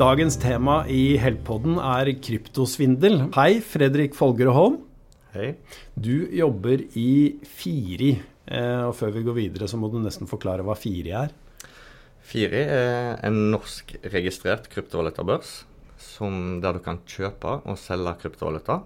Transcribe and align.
Dagens 0.00 0.38
tema 0.40 0.78
i 0.88 1.18
Heltpodden 1.20 1.74
er 1.76 2.08
kryptosvindel. 2.24 3.18
Hei, 3.34 3.58
Fredrik 3.60 4.14
Folgerud 4.16 4.56
Holm. 4.56 4.76
Hei. 5.34 5.50
Du 5.92 6.24
jobber 6.32 6.80
i 6.96 7.36
Firi. 7.44 8.14
Eh, 8.48 8.86
og 8.86 8.94
før 8.96 9.12
vi 9.18 9.24
går 9.26 9.36
videre, 9.36 9.68
så 9.68 9.76
må 9.76 9.90
du 9.92 9.98
nesten 10.00 10.30
forklare 10.30 10.64
hva 10.64 10.78
Firi 10.78 11.12
er. 11.12 11.34
Firi 12.24 12.62
er 12.62 13.20
en 13.28 13.50
norsk 13.52 13.92
registrert 14.14 14.70
kryptovalutabørs 14.72 15.66
der 16.64 16.78
du 16.78 16.80
kan 16.84 17.02
kjøpe 17.04 17.58
og 17.68 17.76
selge 17.80 18.16
kryptovaluta. 18.22 18.78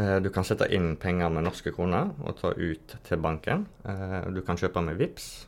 Eh, 0.00 0.16
du 0.24 0.30
kan 0.32 0.48
sette 0.48 0.70
inn 0.72 0.94
penger 0.96 1.28
med 1.28 1.44
norske 1.44 1.74
kroner 1.76 2.14
og 2.24 2.40
ta 2.40 2.54
ut 2.56 2.96
til 3.04 3.20
banken. 3.20 3.66
Eh, 3.84 4.32
du 4.32 4.40
kan 4.46 4.56
kjøpe 4.56 4.80
med 4.80 4.96
VIPS, 4.96 5.47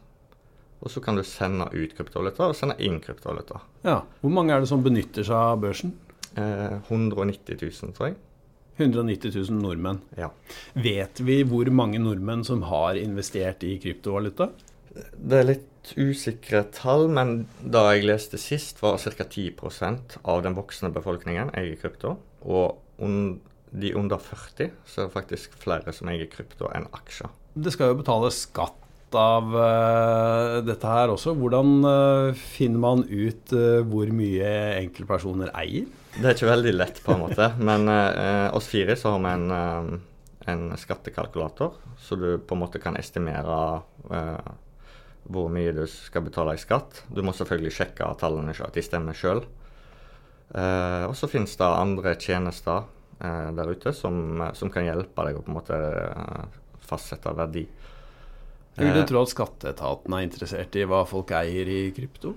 og 0.81 0.93
så 0.93 1.03
kan 1.05 1.19
du 1.19 1.25
sende 1.27 1.67
ut 1.75 1.93
kryptovaluta 1.97 2.49
og 2.49 2.57
sende 2.57 2.79
inn 2.81 2.99
kryptovaluta. 3.05 3.61
Ja. 3.85 4.01
Hvor 4.23 4.33
mange 4.33 4.55
er 4.55 4.65
det 4.65 4.71
som 4.71 4.85
benytter 4.85 5.27
seg 5.27 5.37
av 5.37 5.61
børsen? 5.65 5.93
190 6.37 7.59
000, 7.61 7.95
tror 7.97 8.11
jeg. 8.11 8.19
190 8.81 9.35
000 9.37 9.61
nordmenn. 9.61 10.01
Ja. 10.17 10.31
Vet 10.73 11.21
vi 11.27 11.43
hvor 11.45 11.69
mange 11.75 12.01
nordmenn 12.01 12.47
som 12.49 12.65
har 12.71 12.97
investert 12.97 13.65
i 13.67 13.75
kryptovaluta? 13.83 14.49
Det 14.91 15.37
er 15.37 15.47
litt 15.47 15.93
usikre 16.01 16.65
tall, 16.75 17.07
men 17.13 17.45
da 17.61 17.87
jeg 17.93 18.07
leste 18.09 18.41
sist, 18.41 18.81
var 18.83 18.99
ca. 19.01 19.27
10% 19.27 20.17
av 20.25 20.43
den 20.47 20.57
voksne 20.57 20.91
befolkningen 20.95 21.53
eier 21.59 21.77
krypto. 21.81 22.17
Og 22.41 22.81
de 23.71 23.93
under 23.97 24.19
40 24.19 24.73
så 24.89 25.03
er 25.03 25.07
det 25.07 25.15
faktisk 25.15 25.55
flere 25.61 25.93
som 25.95 26.11
eier 26.11 26.29
krypto 26.31 26.73
enn 26.75 26.89
aksjer. 26.97 27.31
Det 27.55 27.73
skal 27.75 27.93
jo 27.93 28.01
betales 28.01 28.45
skatt 28.47 28.80
av 29.19 29.55
uh, 29.55 30.59
dette 30.67 30.87
her 30.87 31.13
også. 31.13 31.35
Hvordan 31.39 31.73
uh, 31.85 32.37
finner 32.37 32.83
man 32.83 33.05
ut 33.09 33.53
uh, 33.57 33.81
hvor 33.89 34.11
mye 34.15 34.51
enkeltpersoner 34.81 35.53
eier? 35.59 35.89
Det 36.17 36.25
er 36.25 36.37
ikke 36.37 36.51
veldig 36.51 36.73
lett, 36.75 37.03
på 37.05 37.15
en 37.15 37.23
måte. 37.23 37.53
Men 37.63 37.87
oss 38.57 38.67
fire 38.67 38.97
så 38.99 39.13
har 39.15 39.21
vi 39.23 39.31
en, 39.31 40.01
en, 40.51 40.65
skattekalkulator, 40.75 41.77
så 42.03 42.19
du 42.19 42.33
på 42.43 42.57
en 42.57 42.63
måte 42.65 42.81
kan 42.83 42.99
estimere 42.99 43.61
hvor 45.31 45.47
mye 45.55 45.71
du 45.77 45.85
skal 45.87 46.25
betale 46.27 46.57
i 46.57 46.61
skatt. 46.61 47.05
Du 47.07 47.23
må 47.23 47.31
selvfølgelig 47.37 47.77
sjekke 47.77 48.09
tallene 48.19 48.19
tallene 48.19 48.67
at 48.67 48.75
de 48.75 48.83
stemmer 48.83 49.15
sjøl. 49.15 49.45
Og 50.51 51.15
så 51.15 51.31
finnes 51.31 51.55
det 51.55 51.71
andre 51.71 52.17
tjenester 52.19 52.91
der 53.55 53.71
ute 53.71 53.95
som, 53.95 54.43
som, 54.59 54.75
kan 54.75 54.91
hjelpe 54.91 55.29
deg 55.29 55.39
å 55.39 55.47
på 55.47 55.55
en 55.55 55.61
måte 55.61 55.79
fastsette 56.91 57.39
verdi. 57.39 57.69
Vil 58.81 58.97
du 58.97 59.03
tro 59.09 59.25
at 59.25 59.33
skatteetaten 59.33 60.15
er 60.17 60.25
interessert 60.25 60.77
i 60.81 60.87
hva 60.89 61.03
folk 61.09 61.35
eier 61.37 61.69
i 61.69 61.83
krypto? 61.97 62.35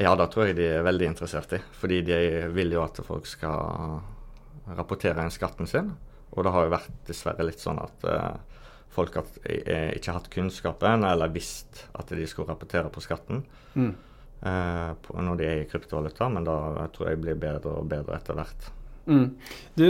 Ja, 0.00 0.14
det 0.16 0.30
tror 0.32 0.48
jeg 0.48 0.56
de 0.56 0.68
er 0.78 0.86
veldig 0.86 1.10
interessert 1.10 1.52
i. 1.56 1.60
Fordi 1.78 2.00
de 2.06 2.18
vil 2.54 2.72
jo 2.74 2.82
at 2.84 3.00
folk 3.04 3.26
skal 3.28 4.00
rapportere 4.78 5.24
inn 5.24 5.34
skatten 5.34 5.68
sin. 5.68 5.90
Og 6.32 6.46
det 6.46 6.52
har 6.54 6.66
jo 6.66 6.72
vært 6.72 7.02
dessverre 7.08 7.44
litt 7.44 7.60
sånn 7.60 7.80
at 7.82 8.06
uh, 8.08 8.62
folk 8.92 9.18
har 9.18 9.28
ikke 9.96 10.14
hatt 10.16 10.30
kunnskapen 10.32 11.04
eller 11.08 11.32
visst 11.32 11.86
at 11.98 12.12
de 12.12 12.26
skulle 12.28 12.52
rapportere 12.52 12.92
på 12.92 13.02
skatten 13.04 13.42
mm. 13.74 13.90
uh, 14.46 14.92
på, 15.02 15.16
når 15.20 15.40
de 15.40 15.48
er 15.48 15.60
i 15.60 15.66
kryptovaluta, 15.68 16.30
men 16.32 16.48
da 16.48 16.56
tror 16.94 17.12
jeg 17.12 17.20
blir 17.24 17.40
bedre 17.40 17.76
og 17.82 17.90
bedre 17.92 18.16
etter 18.16 18.38
hvert. 18.38 18.70
Mm. 19.06 19.24
Du, 19.74 19.86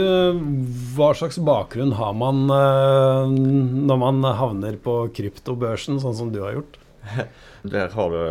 hva 0.95 1.11
slags 1.17 1.37
bakgrunn 1.37 1.93
har 1.99 2.15
man 2.17 2.43
uh, 2.49 3.29
når 3.29 3.99
man 4.01 4.25
havner 4.39 4.79
på 4.81 4.97
kryptobørsen, 5.13 6.01
sånn 6.01 6.17
som 6.17 6.31
du 6.33 6.41
har 6.45 6.57
gjort? 6.57 6.79
Der 7.75 7.93
har 7.93 8.15
du 8.15 8.23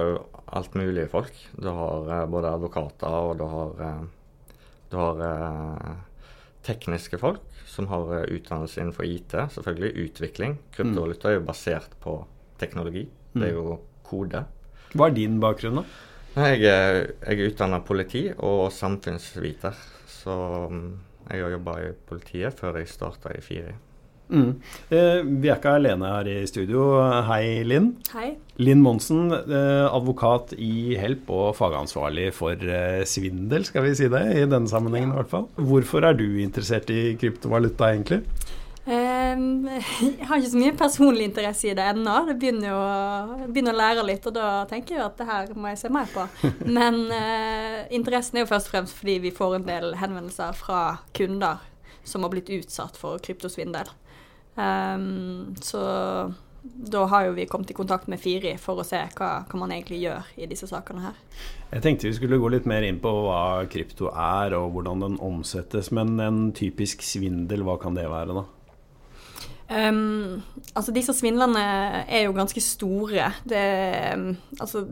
alt 0.52 0.74
mulig 0.76 1.06
folk. 1.12 1.36
Du 1.54 1.70
har 1.70 2.10
uh, 2.10 2.24
både 2.30 2.56
advokater 2.58 3.18
og 3.30 3.38
du 3.38 3.46
har, 3.52 4.02
du 4.90 4.98
har 4.98 5.22
tekniske 6.66 7.18
folk 7.18 7.52
som 7.72 7.88
har 7.88 8.14
eh, 8.16 8.28
utdannelse 8.36 8.80
innenfor 8.80 9.08
IT, 9.08 9.34
selvfølgelig 9.54 10.06
utvikling. 10.06 10.58
Kryptovaluta 10.74 11.30
er 11.30 11.38
jo 11.38 11.46
basert 11.48 11.96
på 12.02 12.18
teknologi. 12.60 13.06
Det 13.32 13.48
er 13.48 13.56
jo 13.56 13.78
kode. 14.04 14.44
Hva 14.92 15.08
er 15.08 15.16
din 15.16 15.38
bakgrunn, 15.40 15.80
da? 15.80 15.84
Jeg 16.32 16.64
er, 16.68 16.98
jeg 17.24 17.38
er 17.38 17.50
utdanna 17.50 17.80
politi 17.84 18.22
og 18.34 18.66
samfunnsviter. 18.72 19.76
Så 20.22 20.34
mm, 20.70 20.84
jeg 21.30 21.46
har 21.46 21.56
jobba 21.56 21.78
i 21.82 21.94
politiet 22.08 22.60
før 22.60 22.78
jeg 22.80 22.92
starta 22.92 23.34
i 23.34 23.42
FIRI. 23.42 23.74
Mm. 24.32 24.52
Eh, 24.94 25.18
vi 25.42 25.50
er 25.50 25.58
ikke 25.58 25.74
alene 25.76 26.08
her 26.08 26.28
i 26.30 26.36
studio. 26.48 26.86
Hei, 27.28 27.60
Linn. 27.68 27.90
Hei. 28.14 28.30
Linn 28.62 28.80
Monsen, 28.84 29.26
eh, 29.32 29.84
advokat 29.84 30.54
i 30.56 30.96
Help 31.00 31.28
og 31.32 31.52
fagansvarlig 31.58 32.30
for 32.36 32.56
eh, 32.56 33.02
svindel, 33.08 33.66
skal 33.68 33.86
vi 33.86 33.94
si 33.98 34.08
det, 34.12 34.24
i 34.38 34.46
denne 34.48 34.70
sammenhengen 34.70 35.12
i 35.12 35.20
hvert 35.20 35.32
fall. 35.32 35.46
Hvorfor 35.60 36.08
er 36.08 36.16
du 36.16 36.26
interessert 36.40 36.90
i 36.94 37.14
kryptovaluta, 37.20 37.92
egentlig? 37.92 38.22
Um, 38.82 39.68
jeg 39.68 40.26
har 40.26 40.40
ikke 40.40 40.50
så 40.50 40.58
mye 40.58 40.74
personlig 40.74 41.26
interesse 41.28 41.68
i 41.70 41.74
det 41.78 41.84
ennå. 41.92 42.16
Det 42.26 42.34
begynner 42.42 42.72
jo 42.72 43.48
begynner 43.52 43.76
å 43.76 43.78
lære 43.78 44.06
litt, 44.08 44.26
og 44.26 44.34
da 44.34 44.48
tenker 44.70 44.96
jeg 44.96 45.04
at 45.04 45.20
det 45.20 45.26
her 45.28 45.52
må 45.54 45.70
jeg 45.70 45.82
se 45.84 45.90
mer 45.94 46.10
på. 46.10 46.26
Men 46.78 47.04
eh, 47.14 47.82
interessen 47.94 48.40
er 48.40 48.46
jo 48.46 48.50
først 48.50 48.70
og 48.70 48.76
fremst 48.76 48.98
fordi 48.98 49.20
vi 49.28 49.34
får 49.34 49.60
en 49.60 49.68
del 49.68 49.92
henvendelser 50.00 50.56
fra 50.58 50.82
kunder 51.14 51.62
som 52.02 52.26
har 52.26 52.32
blitt 52.32 52.50
utsatt 52.50 52.98
for 52.98 53.22
kryptosvindel. 53.22 53.92
Um, 54.58 55.54
så 55.62 55.82
da 56.62 57.04
har 57.10 57.26
jo 57.26 57.36
vi 57.38 57.46
kommet 57.46 57.70
i 57.70 57.74
kontakt 57.74 58.08
med 58.10 58.20
Firi 58.22 58.52
for 58.60 58.78
å 58.78 58.86
se 58.86 58.98
hva, 59.16 59.30
hva, 59.46 59.58
man 59.58 59.72
egentlig 59.74 60.02
gjør 60.02 60.28
i 60.38 60.46
disse 60.50 60.68
sakene 60.70 61.06
her. 61.06 61.20
Jeg 61.72 61.84
tenkte 61.86 62.06
vi 62.10 62.16
skulle 62.18 62.38
gå 62.42 62.50
litt 62.52 62.66
mer 62.70 62.84
inn 62.86 63.00
på 63.02 63.10
hva 63.24 63.62
krypto 63.70 64.10
er 64.10 64.54
og 64.58 64.74
hvordan 64.74 65.06
den 65.06 65.16
omsettes. 65.22 65.90
Men 65.94 66.18
en 66.22 66.42
typisk 66.54 67.02
svindel, 67.06 67.64
hva 67.66 67.78
kan 67.82 67.98
det 67.98 68.10
være 68.10 68.36
da? 68.42 68.44
Um, 69.68 70.42
altså 70.74 70.92
Disse 70.92 71.14
svindlene 71.16 71.62
er 72.04 72.26
jo 72.26 72.34
ganske 72.36 72.60
store. 72.60 73.30
Det, 73.48 73.62
um, 74.16 74.26
altså, 74.60 74.84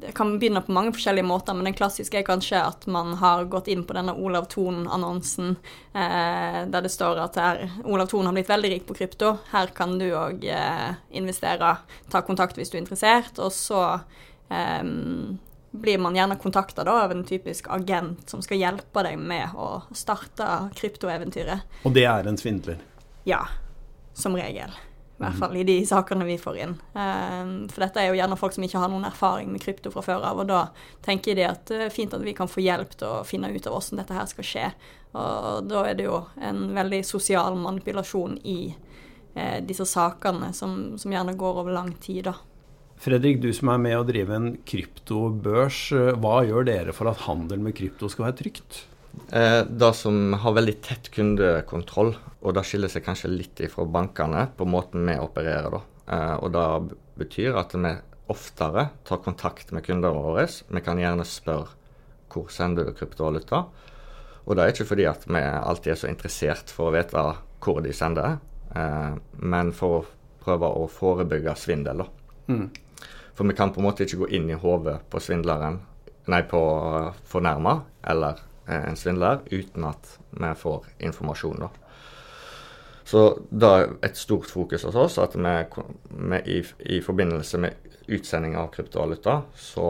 det 0.00 0.14
kan 0.16 0.32
begynne 0.38 0.62
på 0.64 0.74
mange 0.74 0.92
forskjellige 0.96 1.26
måter, 1.26 1.54
men 1.54 1.68
den 1.68 1.76
klassiske 1.78 2.18
er 2.20 2.26
kanskje 2.26 2.62
at 2.62 2.86
man 2.90 3.14
har 3.20 3.46
gått 3.50 3.68
inn 3.70 3.84
på 3.86 3.94
denne 3.96 4.14
Olav 4.18 4.48
Thon-annonsen 4.50 5.52
eh, 5.92 6.58
der 6.70 6.84
det 6.84 6.92
står 6.92 7.20
at 7.24 7.38
her, 7.40 7.62
Olav 7.84 8.10
Thon 8.10 8.28
har 8.28 8.36
blitt 8.36 8.50
veldig 8.50 8.72
rik 8.74 8.88
på 8.88 8.96
krypto. 8.98 9.36
Her 9.52 9.72
kan 9.76 9.96
du 10.00 10.08
òg 10.08 10.44
eh, 10.46 10.90
investere. 11.18 11.76
Ta 12.10 12.24
kontakt 12.26 12.58
hvis 12.58 12.70
du 12.72 12.78
er 12.78 12.84
interessert. 12.84 13.38
Og 13.42 13.52
så 13.54 13.82
um, 14.50 15.38
blir 15.70 16.02
man 16.02 16.18
gjerne 16.18 16.38
kontakta 16.40 16.86
av 16.86 17.14
en 17.14 17.24
typisk 17.26 17.70
agent 17.70 18.30
som 18.30 18.42
skal 18.42 18.62
hjelpe 18.62 19.06
deg 19.06 19.18
med 19.18 19.58
å 19.58 19.82
starte 19.94 20.70
kryptoeventyret. 20.78 21.82
Og 21.86 21.94
det 21.94 22.06
er 22.10 22.30
en 22.30 22.38
svindler? 22.40 22.78
Ja 23.28 23.44
som 24.22 24.36
regel. 24.38 24.72
I 25.20 25.22
hvert 25.26 25.36
fall 25.36 25.56
i 25.60 25.66
de 25.68 25.74
sakene 25.84 26.24
vi 26.24 26.38
får 26.40 26.58
inn. 26.62 26.70
Um, 26.96 27.50
for 27.68 27.84
dette 27.84 28.00
er 28.00 28.08
jo 28.08 28.16
gjerne 28.16 28.38
folk 28.40 28.54
som 28.56 28.64
ikke 28.64 28.80
har 28.80 28.88
noen 28.88 29.04
erfaring 29.04 29.50
med 29.52 29.60
krypto 29.60 29.90
fra 29.92 30.00
før 30.06 30.22
av, 30.24 30.38
og 30.40 30.48
da 30.48 30.60
tenker 31.04 31.36
de 31.36 31.44
at 31.44 31.66
det 31.68 31.90
er 31.90 31.92
fint 31.92 32.14
at 32.16 32.24
vi 32.24 32.32
kan 32.38 32.48
få 32.48 32.64
hjelp 32.64 32.94
til 32.96 33.04
å 33.04 33.26
finne 33.28 33.50
ut 33.52 33.68
av 33.68 33.76
hvordan 33.76 34.00
dette 34.00 34.16
her 34.16 34.30
skal 34.30 34.48
skje. 34.48 34.70
Og 35.20 35.68
da 35.68 35.82
er 35.90 35.98
det 35.98 36.06
jo 36.06 36.22
en 36.40 36.70
veldig 36.72 37.02
sosial 37.04 37.58
manipulasjon 37.60 38.38
i 38.48 38.58
eh, 38.70 39.58
disse 39.60 39.84
sakene 39.84 40.54
som, 40.56 40.96
som, 40.96 41.12
gjerne 41.12 41.36
går 41.36 41.60
over 41.66 41.76
lang 41.76 41.92
tid, 42.00 42.30
da. 42.30 42.38
Fredrik, 43.00 43.42
du 43.44 43.50
som 43.56 43.74
er 43.74 43.84
med 43.84 43.98
å 43.98 44.06
drive 44.08 44.36
en 44.38 44.48
kryptobørs, 44.64 45.82
hva 46.20 46.38
gjør 46.48 46.64
dere 46.68 46.96
for 46.96 47.12
at 47.12 47.26
handel 47.28 47.60
med 47.60 47.76
krypto 47.76 48.08
skal 48.08 48.30
være 48.30 48.40
trygt? 48.40 48.86
Eh, 49.32 49.64
det 49.64 49.92
som 49.94 50.32
har 50.32 50.54
veldig 50.56 50.76
tett 50.82 51.10
kundekontroll, 51.14 52.14
og 52.40 52.54
det 52.54 52.64
skiller 52.66 52.90
seg 52.90 53.04
kanskje 53.06 53.30
litt 53.30 53.62
fra 53.70 53.86
bankene 53.86 54.46
på 54.56 54.66
måten 54.66 55.06
vi 55.06 55.18
opererer. 55.22 55.70
da. 55.70 55.80
Eh, 56.10 56.36
og 56.42 56.52
det 56.52 56.96
betyr 57.18 57.58
at 57.58 57.74
vi 57.74 57.94
oftere 58.30 58.88
tar 59.04 59.22
kontakt 59.22 59.72
med 59.72 59.84
kundene 59.84 60.14
våre. 60.14 60.46
Vi 60.46 60.80
kan 60.80 60.98
gjerne 60.98 61.26
spørre 61.26 61.68
hvor 62.30 62.50
sender 62.50 62.86
du 62.86 62.92
kryptovaluta. 62.94 63.66
Og 64.46 64.56
det 64.56 64.62
er 64.62 64.72
ikke 64.72 64.86
fordi 64.86 65.06
at 65.06 65.26
vi 65.26 65.40
alltid 65.42 65.92
er 65.92 65.98
så 65.98 66.08
interessert 66.10 66.70
for 66.70 66.90
å 66.90 66.94
vite 66.94 67.24
hvor 67.60 67.82
de 67.82 67.92
sender, 67.92 68.38
eh, 68.74 69.14
men 69.38 69.72
for 69.72 70.00
å 70.00 70.06
prøve 70.42 70.66
å 70.66 70.88
forebygge 70.88 71.54
svindel. 71.58 72.06
Mm. 72.48 72.70
For 73.34 73.46
vi 73.46 73.54
kan 73.54 73.72
på 73.72 73.80
en 73.80 73.86
måte 73.86 74.06
ikke 74.06 74.24
gå 74.24 74.30
inn 74.34 74.50
i 74.50 74.58
hodet 74.58 75.00
på 75.10 75.20
svindleren, 75.20 75.80
nei, 76.26 76.42
på 76.42 76.60
fornærma 77.26 77.82
eller 78.02 78.38
Eh, 78.38 78.49
en 78.74 78.98
svindler 78.98 79.42
uten 79.50 79.86
at 79.88 80.18
vi 80.30 80.54
får 80.56 80.86
informasjon. 81.10 81.66
da. 81.66 81.70
Så 83.10 83.22
da 83.50 83.70
er 83.80 83.88
et 84.06 84.18
stort 84.18 84.46
fokus 84.46 84.84
hos 84.86 84.94
oss 84.94 85.16
at 85.18 85.34
vi, 85.34 85.54
vi 86.30 86.38
i, 86.46 86.58
i, 86.78 87.00
forbindelse 87.02 87.58
med 87.58 87.88
utsending 88.06 88.54
av 88.58 88.68
kryptovaluta, 88.74 89.40
så 89.54 89.88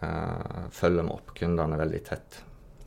eh, 0.00 0.62
følger 0.72 1.04
vi 1.04 1.16
opp 1.16 1.34
kundene 1.36 1.76
veldig 1.80 2.00
tett. 2.06 2.40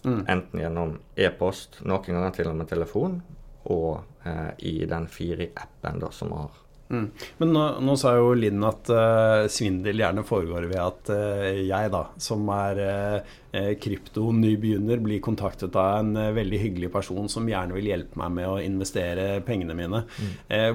Mm. 0.04 0.24
Enten 0.28 0.64
gjennom 0.64 0.96
e-post, 1.16 1.84
noen 1.86 2.18
ganger 2.18 2.34
til 2.36 2.50
og 2.50 2.58
med 2.60 2.72
telefon, 2.72 3.22
og 3.70 4.26
eh, 4.26 4.50
i 4.74 4.74
den 4.90 5.06
Firi-appen 5.12 6.02
som 6.12 6.34
vi 6.34 6.42
har. 6.42 6.60
Mm. 6.94 7.06
Men 7.38 7.54
nå, 7.56 7.62
nå, 7.82 7.96
sa 7.98 8.14
jo 8.20 8.34
Linn 8.38 8.64
at 8.68 8.90
uh, 8.94 9.46
svindel 9.52 10.04
gjerne 10.04 10.24
foregår 10.28 10.68
ved 10.70 10.80
at 10.82 11.10
uh, 11.14 11.48
jeg, 11.58 11.90
da, 11.94 12.04
som 12.22 12.46
er 12.54 12.82
uh, 12.84 13.72
kryptonybegynner, 13.82 15.02
blir 15.02 15.24
kontaktet 15.26 15.76
av 15.80 16.04
en 16.04 16.14
uh, 16.20 16.30
veldig 16.36 16.62
hyggelig 16.62 16.92
person 16.94 17.30
som 17.32 17.50
gjerne 17.50 17.74
vil 17.78 17.90
hjelpe 17.90 18.20
meg 18.22 18.36
med 18.38 18.50
å 18.52 18.60
investere 18.62 19.42
pengene 19.48 19.78
mine. 19.78 20.04
Mm. 20.04 20.34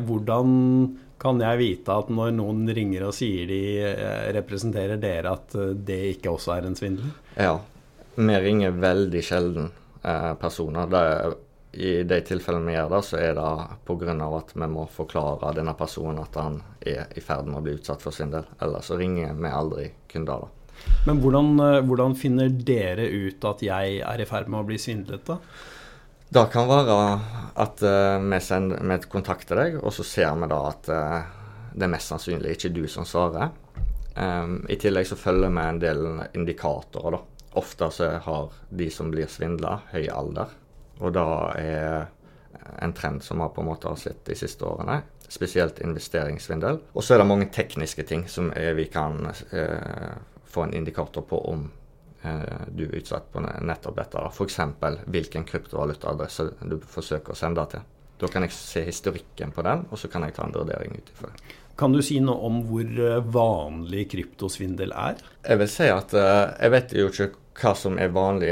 hvordan 0.09 0.49
kan 1.21 1.41
jeg 1.43 1.59
vite 1.59 1.95
at 1.95 2.11
når 2.15 2.33
noen 2.37 2.69
ringer 2.75 3.09
og 3.09 3.15
sier 3.17 3.49
de 3.51 3.63
representerer 4.35 5.01
dere, 5.03 5.33
at 5.35 5.55
det 5.87 5.99
ikke 6.15 6.31
også 6.35 6.55
er 6.55 6.69
en 6.69 6.79
svindel? 6.79 7.11
Ja, 7.35 7.57
vi 8.15 8.39
ringer 8.45 8.77
veldig 8.79 9.23
sjelden 9.27 9.71
personer. 10.39 10.87
Det 10.91 11.03
er 11.03 11.37
i 11.73 12.03
de 12.03 12.21
tilfellene 12.25 12.71
vi 12.71 12.77
gjør 12.77 12.93
det, 12.95 13.01
så 13.05 13.19
er 13.21 13.35
det 13.37 13.49
pga. 13.87 14.15
at 14.39 14.55
vi 14.55 14.69
må 14.73 14.87
forklare 14.89 15.55
denne 15.55 15.75
personen 15.77 16.23
at 16.23 16.37
han 16.41 16.63
er 16.81 17.13
i 17.15 17.21
ferd 17.21 17.47
med 17.47 17.61
å 17.61 17.65
bli 17.65 17.77
utsatt 17.77 18.03
for 18.03 18.15
svindel. 18.15 18.47
Ellers 18.61 18.89
så 18.89 18.97
ringer 18.97 19.35
vi 19.35 19.49
aldri 19.49 19.91
kunder. 20.09 20.47
da. 20.47 20.49
Men 21.07 21.21
hvordan, 21.21 21.61
eh, 21.61 21.81
hvordan, 21.83 22.15
finner 22.15 22.49
dere 22.49 23.09
ut 23.09 23.45
at 23.45 23.63
jeg 23.63 24.01
er 24.01 24.21
i 24.21 24.25
ferd 24.29 24.49
med 24.49 24.61
å 24.61 24.69
bli 24.69 24.79
svindlet, 24.79 25.27
da? 25.27 25.39
Det 26.29 26.45
kan 26.53 26.69
være 26.69 26.97
at 27.57 27.81
uh, 27.83 28.21
vi, 28.21 28.39
sender, 28.45 28.83
vi 28.85 28.99
kontakter 29.09 29.57
deg, 29.57 29.79
og 29.81 29.95
så 29.97 30.05
ser 30.05 30.35
vi 30.37 30.49
da 30.51 30.59
at 30.69 30.91
uh, 30.93 31.23
det 31.73 31.87
er 31.87 31.93
mest 31.95 32.13
sannsynlig 32.13 32.53
ikke 32.53 32.73
du 32.77 32.83
som 32.87 33.07
svarer. 33.09 33.49
Um, 34.13 34.61
I 34.69 34.77
tillegg 34.77 35.09
så 35.09 35.17
følger 35.17 35.49
vi 35.49 35.65
en 35.65 35.81
del 35.81 36.05
indikatorer. 36.37 37.17
da. 37.17 37.23
Ofte 37.57 37.89
så 37.91 38.11
har 38.27 38.53
de 38.69 38.91
som 38.93 39.09
blir 39.11 39.31
svindla, 39.31 39.79
høy 39.95 40.05
alder. 40.13 40.53
Og 40.99 41.13
det 41.15 41.25
er 41.63 42.09
en 42.83 42.93
trend 42.93 43.23
som 43.23 43.43
vi 43.43 43.49
på 43.55 43.61
en 43.61 43.69
måte 43.71 43.89
har 43.89 43.97
sett 43.97 44.25
de 44.27 44.37
siste 44.39 44.65
årene. 44.65 45.01
Spesielt 45.29 45.81
investeringssvindel. 45.85 46.81
Og 46.93 47.05
så 47.05 47.15
er 47.15 47.23
det 47.23 47.29
mange 47.29 47.51
tekniske 47.53 48.05
ting 48.09 48.27
som 48.29 48.51
vi 48.51 48.87
kan 48.93 49.29
eh, 49.53 50.17
få 50.49 50.63
en 50.67 50.75
indikator 50.75 51.23
på 51.29 51.41
om 51.51 51.69
eh, 52.23 52.65
du 52.73 52.87
er 52.89 52.97
utsatt 53.01 53.29
på 53.33 53.43
nettopp 53.45 53.99
dette. 53.99 54.25
F.eks. 54.33 54.59
hvilken 55.07 55.47
kryptovalutaadresse 55.49 56.51
du 56.65 56.79
forsøker 56.81 57.35
å 57.37 57.39
sende 57.39 57.67
til. 57.75 57.87
Da 58.19 58.31
kan 58.33 58.43
jeg 58.43 58.57
se 58.57 58.83
historikken 58.89 59.53
på 59.55 59.63
den, 59.63 59.85
og 59.93 60.01
så 60.01 60.11
kan 60.11 60.25
jeg 60.27 60.35
ta 60.35 60.47
en 60.49 60.57
vurdering 60.57 60.97
ut 60.99 61.13
ifra 61.13 61.31
det. 61.31 61.57
Kan 61.79 61.93
du 61.95 62.01
si 62.03 62.17
noe 62.19 62.43
om 62.49 62.63
hvor 62.67 62.89
eh, 62.89 63.21
vanlig 63.23 64.09
kryptosvindel 64.11 64.95
er? 64.97 65.21
Jeg 65.45 65.61
vil 65.61 65.71
si 65.71 65.87
at 65.93 66.15
uh, 66.17 66.51
jeg 66.57 66.75
vet 66.75 66.95
jo 66.99 67.11
ikke 67.13 67.29
hva 67.59 67.75
som 67.79 67.99
er 67.99 68.11
vanlig 68.15 68.51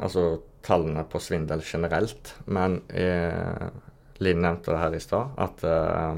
altså 0.00 0.24
tallene 0.64 1.04
på 1.04 1.20
svindel 1.20 1.62
generelt, 1.64 2.34
men 2.44 2.80
eh, 2.88 3.66
Linn 4.22 4.40
nevnte 4.40 4.72
det 4.72 4.80
her 4.80 4.96
i 4.96 5.02
stad, 5.02 5.34
at 5.36 5.64
eh, 5.68 6.14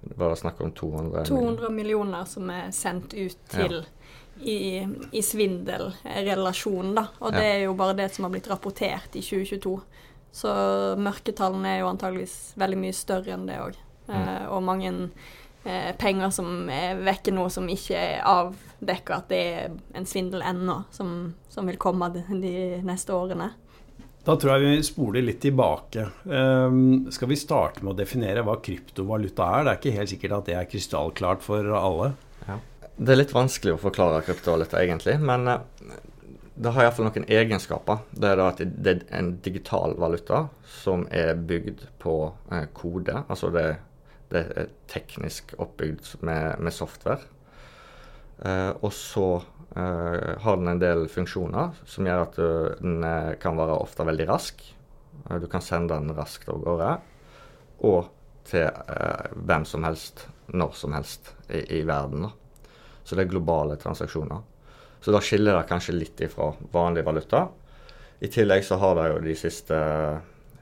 det 0.00 0.16
var 0.16 0.36
snakk 0.38 0.60
om 0.64 0.72
200 0.72 1.24
200 1.28 1.70
millioner 1.70 2.24
som 2.24 2.48
er 2.50 2.70
sendt 2.72 3.14
ut 3.14 3.36
til 3.52 3.74
ja. 3.82 3.82
i, 4.40 4.86
i 5.12 5.22
svindelrelasjon, 5.22 6.94
da. 6.96 7.04
Og 7.20 7.34
det 7.36 7.44
er 7.44 7.58
jo 7.66 7.74
bare 7.76 7.98
det 7.98 8.08
som 8.14 8.24
har 8.24 8.32
blitt 8.32 8.48
rapportert 8.48 9.18
i 9.18 9.24
2022. 9.24 9.74
Så 10.32 10.54
mørketallene 10.96 11.74
er 11.74 11.82
jo 11.82 11.90
antageligvis 11.90 12.54
veldig 12.60 12.80
mye 12.80 12.96
større 12.96 13.34
enn 13.36 13.46
det 13.50 13.60
òg. 13.60 13.76
Mm. 14.06 14.16
Eh, 14.16 14.44
og 14.48 14.64
mange 14.64 14.94
eh, 15.64 15.90
penger 15.98 16.30
som 16.34 16.68
er 16.72 17.00
vekke 17.04 17.34
nå, 17.34 17.48
som 17.52 17.68
ikke 17.70 17.96
er 17.96 18.20
avdekka 18.26 19.20
at 19.20 19.32
det 19.32 19.40
er 19.40 19.74
en 19.98 20.08
svindel 20.08 20.44
ennå, 20.46 20.82
som, 20.94 21.32
som, 21.48 21.68
vil 21.68 21.80
komme 21.80 22.10
de, 22.14 22.24
de, 22.42 22.54
neste 22.86 23.14
årene. 23.16 23.52
Da 24.24 24.36
tror 24.36 24.58
jeg 24.58 24.66
vi 24.66 24.84
spoler 24.84 25.24
litt 25.24 25.40
tilbake. 25.40 26.06
Um, 26.28 27.08
skal 27.12 27.30
vi 27.30 27.40
starte 27.40 27.80
med 27.84 27.94
å 27.94 28.00
definere 28.02 28.44
hva 28.44 28.58
kryptovaluta 28.60 29.46
er? 29.56 29.64
Det 29.64 29.72
er 29.72 29.80
ikke 29.80 29.96
helt 29.96 30.12
sikkert 30.12 30.36
at 30.36 30.50
det 30.50 30.58
er 30.58 30.68
krystallklart 30.68 31.44
for 31.44 31.72
alle. 31.78 32.12
Ja. 32.44 32.58
Det 33.00 33.14
er 33.14 33.22
litt 33.22 33.32
vanskelig 33.32 33.78
å 33.78 33.80
forklare 33.80 34.20
kryptovaluta, 34.26 34.82
egentlig. 34.84 35.16
Men 35.24 35.48
uh, 35.48 35.62
det 36.60 36.74
har 36.76 36.84
iallfall 36.84 37.08
noen 37.08 37.24
egenskaper. 37.32 38.02
Det 38.12 38.28
er 38.28 38.36
da 38.36 38.50
at 38.52 38.60
det 38.60 38.92
er 38.92 39.04
en 39.16 39.32
digital 39.40 39.96
valuta 39.96 40.42
som 40.82 41.06
er 41.08 41.32
bygd 41.40 41.86
på 42.02 42.16
kode. 42.76 43.22
Altså 43.22 43.48
det 43.54 43.62
er 43.64 43.78
det 44.30 44.42
er 44.56 44.72
teknisk 44.90 45.54
oppbygd 45.58 46.22
med, 46.26 46.60
med 46.62 46.74
software. 46.74 47.26
Eh, 48.40 48.70
og 48.80 48.92
så 48.94 49.26
eh, 49.76 50.36
har 50.40 50.60
den 50.60 50.70
en 50.72 50.82
del 50.82 51.06
funksjoner 51.12 51.74
som 51.88 52.06
gjør 52.08 52.22
at 52.24 52.38
du, 52.38 52.50
den 52.80 53.04
eh, 53.04 53.34
kan 53.42 53.58
være 53.58 53.80
ofte 53.82 54.06
veldig 54.06 54.28
rask. 54.30 54.62
Du 55.42 55.46
kan 55.50 55.62
sende 55.62 55.98
den 55.98 56.14
raskt 56.16 56.48
av 56.48 56.62
gårde. 56.64 56.94
Og 57.86 58.08
til 58.48 58.70
hvem 59.46 59.66
som 59.68 59.84
helst, 59.84 60.24
når 60.48 60.72
som 60.78 60.94
helst 60.96 61.28
i, 61.52 61.60
i 61.76 61.82
verden. 61.86 62.24
Da. 62.24 62.70
Så 63.04 63.18
det 63.18 63.26
er 63.26 63.34
globale 63.34 63.76
transaksjoner. 63.78 64.40
Så 65.00 65.12
da 65.12 65.20
skiller 65.24 65.58
det 65.58 65.68
kanskje 65.68 65.96
litt 65.96 66.22
ifra 66.24 66.50
vanlig 66.72 67.04
valuta. 67.06 67.44
I 68.20 68.28
tillegg 68.32 68.64
så 68.66 68.78
har 68.80 68.96
det 68.96 69.06
jo 69.10 69.20
de 69.24 69.36
siste 69.38 69.76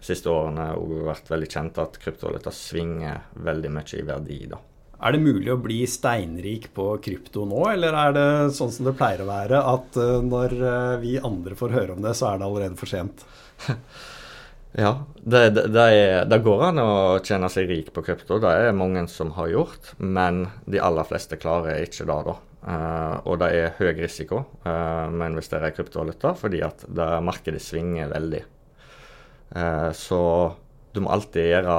siste 0.05 0.31
årene 0.31 0.73
òg 0.79 1.05
vært 1.09 1.31
veldig 1.33 1.51
kjent 1.53 1.79
at 1.83 2.01
kryptovaluta 2.03 2.53
svinger 2.55 3.29
veldig 3.45 3.71
mye 3.75 3.99
i 3.99 4.05
verdi. 4.07 4.41
da. 4.51 4.61
Er 4.99 5.15
det 5.15 5.23
mulig 5.23 5.51
å 5.53 5.61
bli 5.63 5.79
steinrik 5.87 6.73
på 6.75 6.91
krypto 7.03 7.45
nå, 7.47 7.61
eller 7.71 7.95
er 7.95 8.15
det 8.17 8.29
sånn 8.57 8.73
som 8.75 8.89
det 8.89 8.97
pleier 8.99 9.23
å 9.23 9.29
være, 9.29 9.61
at 9.75 9.99
eh, 10.01 10.17
når 10.27 10.55
eh, 10.59 10.95
vi 11.05 11.13
andre 11.23 11.59
får 11.59 11.75
høre 11.77 11.95
om 11.95 12.03
det, 12.03 12.17
så 12.19 12.33
er 12.33 12.41
det 12.41 12.49
allerede 12.49 12.81
for 12.81 12.91
sent? 12.91 13.23
ja, 14.85 14.97
det, 15.23 15.45
det, 15.55 15.69
det, 15.71 15.87
er, 15.95 16.27
det, 16.27 16.41
går 16.43 16.67
an 16.73 16.83
å 16.83 16.91
tjene 17.23 17.51
seg 17.53 17.71
rik 17.71 17.95
på 17.95 18.03
krypto. 18.11 18.41
Det 18.43 18.51
er 18.51 18.75
mange 18.75 19.07
som 19.13 19.31
har 19.39 19.55
gjort, 19.55 19.95
men 20.03 20.49
de 20.67 20.83
aller 20.83 21.07
fleste 21.07 21.39
klarer 21.39 21.85
ikke 21.87 22.09
det, 22.09 22.21
da. 22.33 22.39
Uh, 22.59 23.15
og 23.31 23.39
det 23.39 23.53
er 23.55 23.77
høy 23.79 23.93
risiko 24.01 24.41
med 24.65 25.23
å 25.23 25.29
investere 25.31 25.71
i 25.71 25.77
kryptovaluta, 25.77 26.35
fordi 26.37 26.59
at 26.67 26.83
markedet 27.23 27.63
svinger 27.63 28.11
veldig. 28.11 28.43
Eh, 29.51 29.93
så 29.93 30.53
du 30.93 31.01
må 31.01 31.13
alltid 31.13 31.49
gjøre 31.49 31.77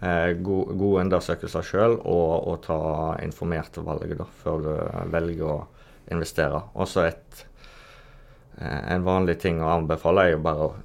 eh, 0.00 0.32
gode, 0.44 0.76
gode 0.78 1.04
undersøkelser 1.06 1.66
sjøl 1.66 1.96
og, 1.98 2.32
og, 2.48 2.58
ta 2.66 2.80
informerte 3.24 3.82
valg 3.86 4.14
da, 4.18 4.26
før 4.42 4.64
du 4.64 4.72
velger 5.14 5.46
å 5.48 5.58
investere. 6.14 6.62
Også 6.78 7.06
et, 7.08 7.44
eh, 8.58 8.94
en 8.94 9.06
vanlig 9.06 9.38
ting 9.42 9.62
å 9.62 9.72
anbefale 9.74 10.26
er 10.26 10.36
jo 10.36 10.44
bare 10.46 10.68
å 10.68 10.76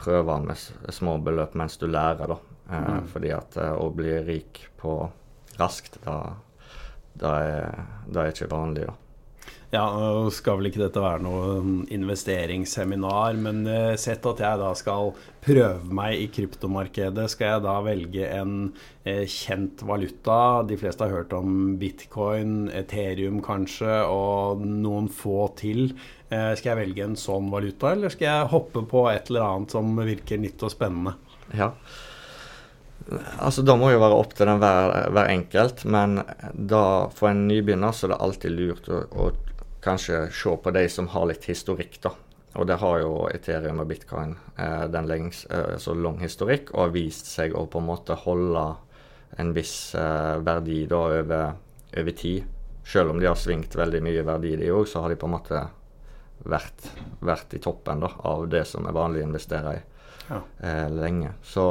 prøve 0.00 0.40
med 0.44 0.58
små 0.92 1.18
beløp 1.24 1.54
mens 1.58 1.78
du 1.80 1.86
lærer. 1.88 2.34
da. 2.34 2.40
Mm. 2.64 3.04
Fordi 3.12 3.30
at 3.36 3.56
å 3.60 3.90
bli 3.92 4.16
rik 4.24 4.62
på 4.80 4.96
raskt, 5.60 5.98
da, 6.04 6.16
da, 7.12 7.32
er, 7.44 7.82
da 8.08 8.24
er 8.24 8.32
ikke 8.32 8.48
vanlig. 8.50 8.88
da. 8.88 9.03
Ja, 9.74 9.88
nå 9.90 10.28
skal 10.30 10.60
vel 10.60 10.68
ikke 10.68 10.84
dette 10.84 11.02
være 11.02 11.24
noe 11.24 11.54
investeringsseminar, 11.90 13.34
men 13.42 13.64
eh, 13.66 13.96
sett 13.98 14.22
at 14.30 14.42
jeg 14.44 14.60
da 14.60 14.68
skal 14.78 15.10
prøve 15.42 15.96
meg 15.98 16.20
i 16.20 16.28
kryptomarkedet, 16.30 17.24
skal 17.32 17.56
jeg 17.56 17.64
da 17.64 17.74
velge 17.82 18.28
en 18.36 18.52
eh, 19.02 19.24
kjent 19.26 19.82
valuta? 19.88 20.36
De 20.68 20.78
fleste 20.78 21.02
har 21.02 21.16
hørt 21.16 21.34
om 21.34 21.74
bitcoin, 21.80 22.68
Ethereum 22.70 23.40
kanskje, 23.42 23.96
og 24.06 24.62
noen 24.62 25.10
få 25.10 25.48
til. 25.58 25.88
Eh, 26.30 26.52
skal 26.54 26.74
jeg 26.76 26.82
velge 26.84 27.08
en 27.08 27.18
sånn 27.18 27.50
valuta, 27.50 27.96
eller 27.96 28.14
skal 28.14 28.30
jeg 28.30 28.52
hoppe 28.54 28.84
på 28.94 29.08
et 29.10 29.32
eller 29.32 29.48
annet 29.48 29.74
som 29.74 29.90
virker 29.98 30.38
nytt 30.44 30.62
og 30.62 30.74
spennende? 30.76 31.16
Ja, 31.50 31.72
Altså, 33.04 33.60
Det 33.60 33.74
må 33.76 33.90
jo 33.92 33.98
være 34.00 34.16
opp 34.16 34.30
til 34.32 34.48
den 34.48 34.62
hver, 34.62 35.10
hver 35.12 35.26
enkelt, 35.28 35.82
men 35.84 36.22
da 36.54 37.10
for 37.12 37.34
en 37.34 37.42
nybegynner 37.50 37.92
så 37.92 38.06
er 38.06 38.14
det 38.14 38.20
alltid 38.24 38.54
lurt 38.54 38.88
å, 38.88 39.02
å 39.12 39.26
kanskje 39.84 40.26
se 40.32 40.54
på 40.56 40.72
de 40.74 40.84
som 40.88 41.08
har 41.12 41.28
litt 41.30 41.44
historikk, 41.48 42.00
da. 42.02 42.14
Og 42.54 42.68
det 42.70 42.78
har 42.78 43.00
jo 43.02 43.12
Ethereum 43.34 43.82
og 43.82 43.88
bitcoin 43.90 44.36
eh, 44.56 44.84
den 44.90 45.08
lengs, 45.10 45.42
eh, 45.50 45.74
så 45.82 45.94
lang 45.98 46.20
historikk, 46.22 46.70
og 46.72 46.86
har 46.86 46.92
vist 46.94 47.26
seg 47.26 47.54
å 47.54 47.66
på 47.66 47.82
en 47.82 47.88
måte 47.88 48.16
holde 48.24 48.64
en 49.42 49.54
viss 49.54 49.94
eh, 49.98 50.36
verdi 50.44 50.84
da 50.90 51.00
over, 51.20 51.56
over, 51.96 52.12
tid. 52.14 52.44
Selv 52.86 53.10
om 53.10 53.18
de 53.20 53.26
har 53.26 53.38
svingt 53.40 53.74
veldig 53.74 54.02
mye 54.04 54.22
verdi, 54.26 54.54
de 54.60 54.70
òg, 54.70 54.86
så 54.88 55.02
har 55.02 55.10
de 55.10 55.18
på 55.18 55.26
en 55.26 55.34
måte 55.34 55.64
vært, 56.44 56.86
vært 57.24 57.56
i 57.56 57.62
toppen 57.64 58.04
da, 58.04 58.12
av 58.30 58.46
det 58.52 58.64
som 58.68 58.86
er 58.86 58.94
vanlig 58.94 59.24
å 59.24 59.28
investere 59.30 59.74
i 59.74 59.82
ja. 60.28 60.40
Eh, 60.60 60.86
lenge. 60.92 61.34
Så 61.42 61.66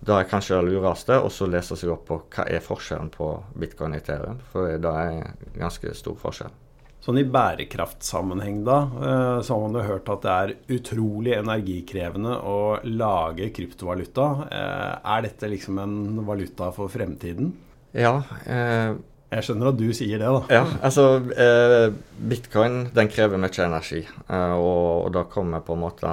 det 0.00 0.16
er 0.16 0.30
kanskje 0.30 0.56
det 0.56 0.72
lureste, 0.72 1.20
så 1.28 1.46
lese 1.50 1.76
seg 1.76 1.92
opp 1.92 2.06
på 2.08 2.16
hva 2.32 2.48
er 2.48 2.64
forskjellen 2.64 3.12
på 3.12 3.28
bitcoin 3.60 3.92
og 3.92 4.00
Ethereum. 4.00 4.40
For 4.52 4.72
det 4.80 4.96
er 5.04 5.34
ganske 5.58 5.92
stor 5.98 6.16
forskjell. 6.22 6.54
Sånn 7.00 7.16
i 7.16 7.24
bærekraftsammenheng, 7.24 8.58
da, 8.66 8.78
eh, 9.00 9.36
så 9.40 9.56
har 9.56 9.60
man 9.62 9.78
jo 9.78 9.86
hørt 9.88 10.08
at 10.12 10.24
det 10.26 10.32
er 10.36 10.56
utrolig 10.76 11.32
energikrevende 11.38 12.34
å 12.44 12.58
lage 12.84 13.48
kryptovaluta. 13.56 14.26
Eh, 14.52 15.12
er 15.14 15.22
dette 15.24 15.48
liksom 15.48 15.80
en 15.80 16.26
valuta 16.26 16.68
for 16.76 16.92
fremtiden? 16.92 17.54
Ja. 17.96 18.18
Eh, 18.44 18.98
jeg 19.30 19.46
skjønner 19.46 19.70
at 19.70 19.78
du 19.78 19.86
sier 19.94 20.18
det, 20.18 20.26
da. 20.26 20.42
Ja, 20.50 20.64
altså 20.82 21.22
eh, 21.38 21.86
Bitcoin 22.18 22.90
den 22.92 23.08
krever 23.08 23.40
mye 23.40 23.64
energi. 23.64 24.02
Eh, 24.04 24.54
og, 24.58 25.06
og 25.06 25.12
det 25.14 25.24
kommer 25.32 25.64
på 25.64 25.78
en 25.78 25.84
måte 25.86 26.12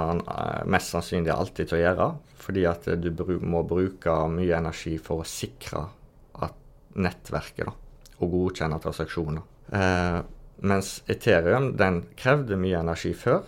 mest 0.70 0.94
sannsynlig 0.94 1.34
alltid 1.34 1.68
til 1.68 1.80
å 1.80 1.82
gjøre. 1.82 2.08
Fordi 2.48 2.64
at 2.70 2.86
du 3.02 3.10
må 3.44 3.60
bruke 3.66 4.14
mye 4.32 4.56
energi 4.56 4.94
for 5.02 5.20
å 5.20 5.28
sikre 5.28 5.82
at 6.46 6.56
nettverket 6.96 7.66
da, 7.68 7.74
og 8.22 8.32
godkjenne 8.38 8.78
transaksjoner. 8.80 9.44
Eh, 9.74 10.20
mens 10.58 11.02
Ethereum 11.06 11.72
den 11.76 12.02
krevde 12.18 12.58
mye 12.60 12.80
energi 12.80 13.14
før, 13.14 13.46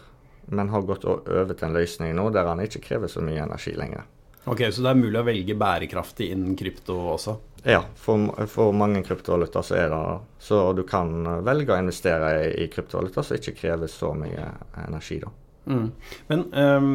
men 0.51 0.71
har 0.73 0.87
gått 0.87 1.05
over 1.07 1.53
til 1.55 1.69
en 1.69 1.77
løsning 1.77 2.17
nå 2.19 2.31
der 2.35 2.49
han 2.51 2.63
ikke 2.63 2.83
krever 2.85 3.11
så 3.11 3.23
mye 3.25 3.45
energi 3.45 3.75
lenger. 3.79 4.07
Ok, 4.49 4.65
Så 4.73 4.83
det 4.83 4.91
er 4.91 4.99
mulig 4.99 5.21
å 5.21 5.27
velge 5.27 5.55
bærekraftig 5.59 6.31
innen 6.33 6.57
krypto 6.57 6.97
også? 7.13 7.37
Ja, 7.69 7.83
for, 8.01 8.31
for 8.49 8.73
mange 8.73 9.03
kryptovaluta 9.05 9.61
så 9.63 9.77
er 9.77 9.91
det 9.93 10.01
Så 10.41 10.63
du 10.73 10.81
kan 10.89 11.27
velge 11.45 11.75
å 11.75 11.81
investere 11.83 12.31
i, 12.47 12.65
i 12.65 12.71
kryptovaluta 12.73 13.23
som 13.23 13.37
ikke 13.37 13.59
krever 13.59 13.91
så 13.93 14.15
mye 14.17 14.49
energi, 14.87 15.21
da. 15.21 15.33
Mm. 15.71 15.91
Men 16.31 16.47
um, 16.57 16.95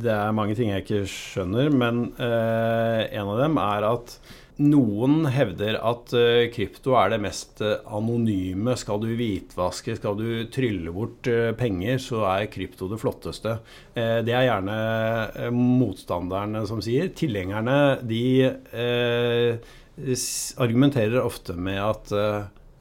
det 0.00 0.12
er 0.14 0.36
mange 0.36 0.54
ting 0.56 0.70
jeg 0.70 0.84
ikke 0.84 1.02
skjønner, 1.10 1.72
men 1.74 2.04
uh, 2.20 3.02
en 3.02 3.32
av 3.34 3.42
dem 3.42 3.58
er 3.60 3.88
at 3.90 4.14
noen 4.62 5.26
hevder 5.32 5.76
at 5.82 6.12
uh, 6.14 6.46
krypto 6.52 6.94
er 6.98 7.12
det 7.12 7.20
mest 7.24 7.62
uh, 7.64 7.80
anonyme. 7.96 8.74
Skal 8.78 9.02
du 9.02 9.10
hvitvaske, 9.18 9.96
skal 9.98 10.16
du 10.18 10.26
trylle 10.52 10.94
bort 10.94 11.28
uh, 11.30 11.50
penger, 11.58 11.98
så 12.02 12.22
er 12.30 12.50
krypto 12.52 12.88
det 12.90 13.00
flotteste. 13.02 13.58
det 13.94 14.32
er 14.32 14.46
gjerne 14.46 15.50
motstanderne 15.52 16.62
som 16.68 16.80
sier. 16.84 17.10
Tilhengerne 17.16 17.98
de 18.08 18.22
argumenterer 20.62 21.20
ofte 21.20 21.56
med 21.56 21.80
at 21.82 22.14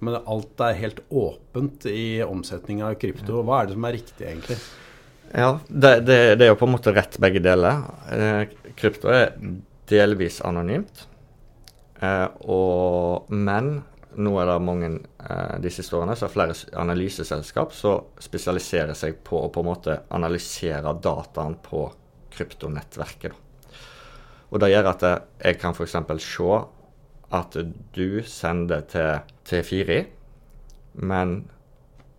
men 0.01 0.17
alt 0.17 0.63
er 0.65 0.79
helt 0.79 1.01
åpent 1.13 1.85
i 1.85 2.23
omsetning 2.25 2.79
av 2.85 2.95
krypto. 3.01 3.43
Hva 3.45 3.61
er 3.61 3.69
det 3.69 3.75
som 3.75 3.85
er 3.85 3.95
riktig, 3.99 4.23
egentlig? 4.25 4.57
Ja, 5.29 5.51
det, 5.67 5.91
det, 6.07 6.17
det 6.39 6.47
er 6.47 6.53
jo 6.53 6.57
på 6.57 6.69
en 6.69 6.73
måte 6.73 6.95
rett 6.95 7.19
begge 7.21 7.43
deler. 7.43 7.85
krypto 8.79 9.13
er 9.13 9.35
delvis 9.91 10.39
anonymt. 10.47 11.05
Eh, 12.01 12.27
og, 12.49 13.29
men 13.29 13.75
nå 14.17 14.33
er 14.41 14.49
det 14.49 14.57
mange 14.65 14.89
eh, 14.91 15.55
de 15.63 15.71
siste 15.71 15.95
årene 15.95 16.17
så 16.17 16.27
er 16.27 16.33
flere 16.33 16.55
analyseselskap 16.81 17.75
som 17.75 18.09
spesialiserer 18.21 18.97
seg 18.97 19.21
på 19.23 19.39
å 19.45 19.51
på 19.53 19.63
en 19.63 19.69
måte 19.69 19.97
analysere 20.11 20.95
dataen 21.03 21.57
på 21.63 21.85
kryptonettverket. 22.31 23.33
Og 24.51 24.59
Det 24.59 24.71
gjør 24.71 24.89
at 24.89 25.03
jeg 25.07 25.59
kan 25.61 25.75
f.eks. 25.75 25.95
se 26.25 26.61
at 27.31 27.55
du 27.95 28.21
sender 28.27 28.81
til, 28.91 29.21
til 29.47 29.63
Firi, 29.63 30.01
men 31.07 31.37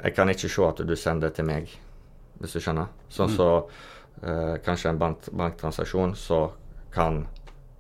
jeg 0.03 0.15
kan 0.17 0.33
ikke 0.33 0.49
se 0.49 0.65
at 0.65 0.81
du 0.89 0.95
sender 0.97 1.35
til 1.37 1.45
meg, 1.45 1.69
hvis 2.41 2.57
du 2.57 2.63
skjønner. 2.65 2.89
Sånn 3.13 3.35
som 3.35 3.37
så 3.37 3.51
eh, 4.25 4.57
kanskje 4.65 4.95
en 4.95 5.03
bank 5.03 5.29
banktransaksjon 5.29 6.17
så 6.17 6.47
kan 6.93 7.27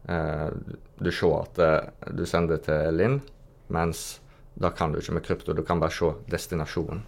du 0.06 1.12
ser 1.12 1.36
at 1.38 1.58
eh, 1.62 2.10
du 2.10 2.24
sender 2.26 2.62
til 2.62 2.96
Linn, 2.98 3.20
mens 3.72 4.20
da 4.54 4.70
kan 4.74 4.92
du 4.92 5.00
ikke 5.00 5.16
med 5.16 5.24
krypto. 5.26 5.54
Du 5.54 5.62
kan 5.64 5.80
bare 5.80 5.94
se 5.94 6.12
destinasjonen. 6.30 7.02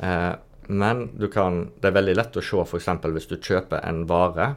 Eh, 0.00 0.34
men 0.68 1.10
du 1.16 1.28
kan, 1.32 1.66
det 1.80 1.90
er 1.90 1.98
veldig 1.98 2.16
lett 2.16 2.36
å 2.36 2.44
se 2.44 2.62
f.eks. 2.62 2.88
hvis 3.14 3.28
du 3.30 3.36
kjøper 3.38 3.84
en 3.86 4.04
vare, 4.08 4.54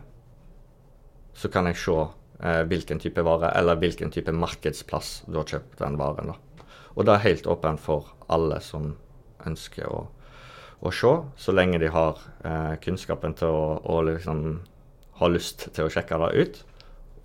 så 1.37 1.51
kan 1.53 1.69
jeg 1.69 1.79
se 1.79 1.97
eh, 1.99 2.63
hvilken 2.67 2.99
type 2.99 3.23
vare 3.23 3.53
eller 3.55 3.79
hvilken 3.79 4.11
type 4.11 4.33
markedsplass 4.33 5.23
du 5.27 5.37
har 5.39 5.47
kjøpt 5.47 5.79
den 5.79 5.99
varen. 6.01 6.33
da. 6.33 6.65
Og 6.95 7.05
det 7.05 7.15
er 7.15 7.27
helt 7.29 7.47
åpent 7.47 7.79
for 7.79 8.09
alle 8.27 8.59
som 8.65 8.95
ønsker 9.47 9.87
å, 9.87 10.07
å 10.81 10.91
se, 10.91 11.13
så 11.39 11.55
lenge 11.55 11.79
de 11.79 11.93
har 11.93 12.19
eh, 12.43 12.73
kunnskapen 12.83 13.37
til 13.39 13.53
å, 13.53 13.77
å 13.79 14.01
liksom 14.09 14.43
ha 15.21 15.29
lyst 15.31 15.69
til 15.75 15.87
å 15.87 15.93
sjekke 15.93 16.19
det 16.25 16.33
ut 16.43 16.59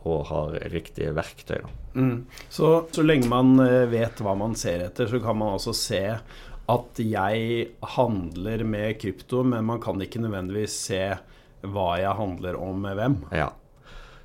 og 0.04 0.26
har 0.28 0.56
riktige 0.72 1.14
verktøy. 1.16 1.64
Mm. 1.94 2.26
Så, 2.48 2.86
så 2.92 3.04
lenge 3.04 3.30
man 3.30 3.56
eh, 3.64 3.84
vet 3.90 4.20
hva 4.24 4.34
man 4.38 4.56
ser 4.58 4.86
etter, 4.88 5.08
så 5.10 5.20
kan 5.22 5.38
man 5.40 5.56
også 5.56 5.74
se 5.76 6.02
at 6.64 7.00
jeg 7.00 7.66
handler 7.96 8.64
med 8.64 8.98
krypto, 9.00 9.42
men 9.44 9.66
man 9.68 9.82
kan 9.84 10.00
ikke 10.00 10.22
nødvendigvis 10.24 10.76
se 10.86 11.02
hva 11.64 11.90
jeg 12.00 12.16
handler 12.16 12.56
om 12.60 12.80
med 12.84 12.96
hvem. 12.98 13.18
Ja. 13.36 13.50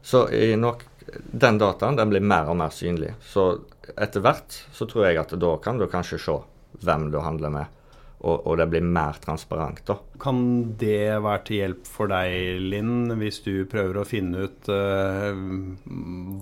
Så 0.01 0.25
nok, 0.59 0.86
den 1.31 1.59
dataen 1.59 2.00
den 2.00 2.13
blir 2.13 2.24
mer 2.24 2.48
og 2.51 2.59
mer 2.59 2.71
synlig. 2.71 3.12
Så 3.24 3.50
etter 3.95 4.24
hvert 4.24 4.55
så 4.75 4.88
tror 4.88 5.09
jeg 5.09 5.19
at 5.19 5.36
da 5.39 5.51
kan 5.63 5.79
du 5.79 5.88
kanskje 5.91 6.21
se 6.24 6.38
hvem 6.79 7.09
du 7.12 7.19
handler 7.24 7.51
med 7.51 7.78
og, 8.19 8.41
og, 8.43 8.57
det 8.59 8.65
blir 8.73 8.83
mer 8.83 9.15
transparent. 9.23 9.79
da. 9.88 9.95
Kan 10.19 10.41
det 10.79 11.21
være 11.23 11.43
til 11.47 11.61
hjelp 11.61 11.85
for 11.88 12.11
deg, 12.11 12.59
Linn, 12.59 13.13
hvis 13.21 13.39
du 13.45 13.63
prøver 13.71 14.01
å 14.01 14.07
finne 14.07 14.43
ut 14.49 14.67
uh, 14.67 15.31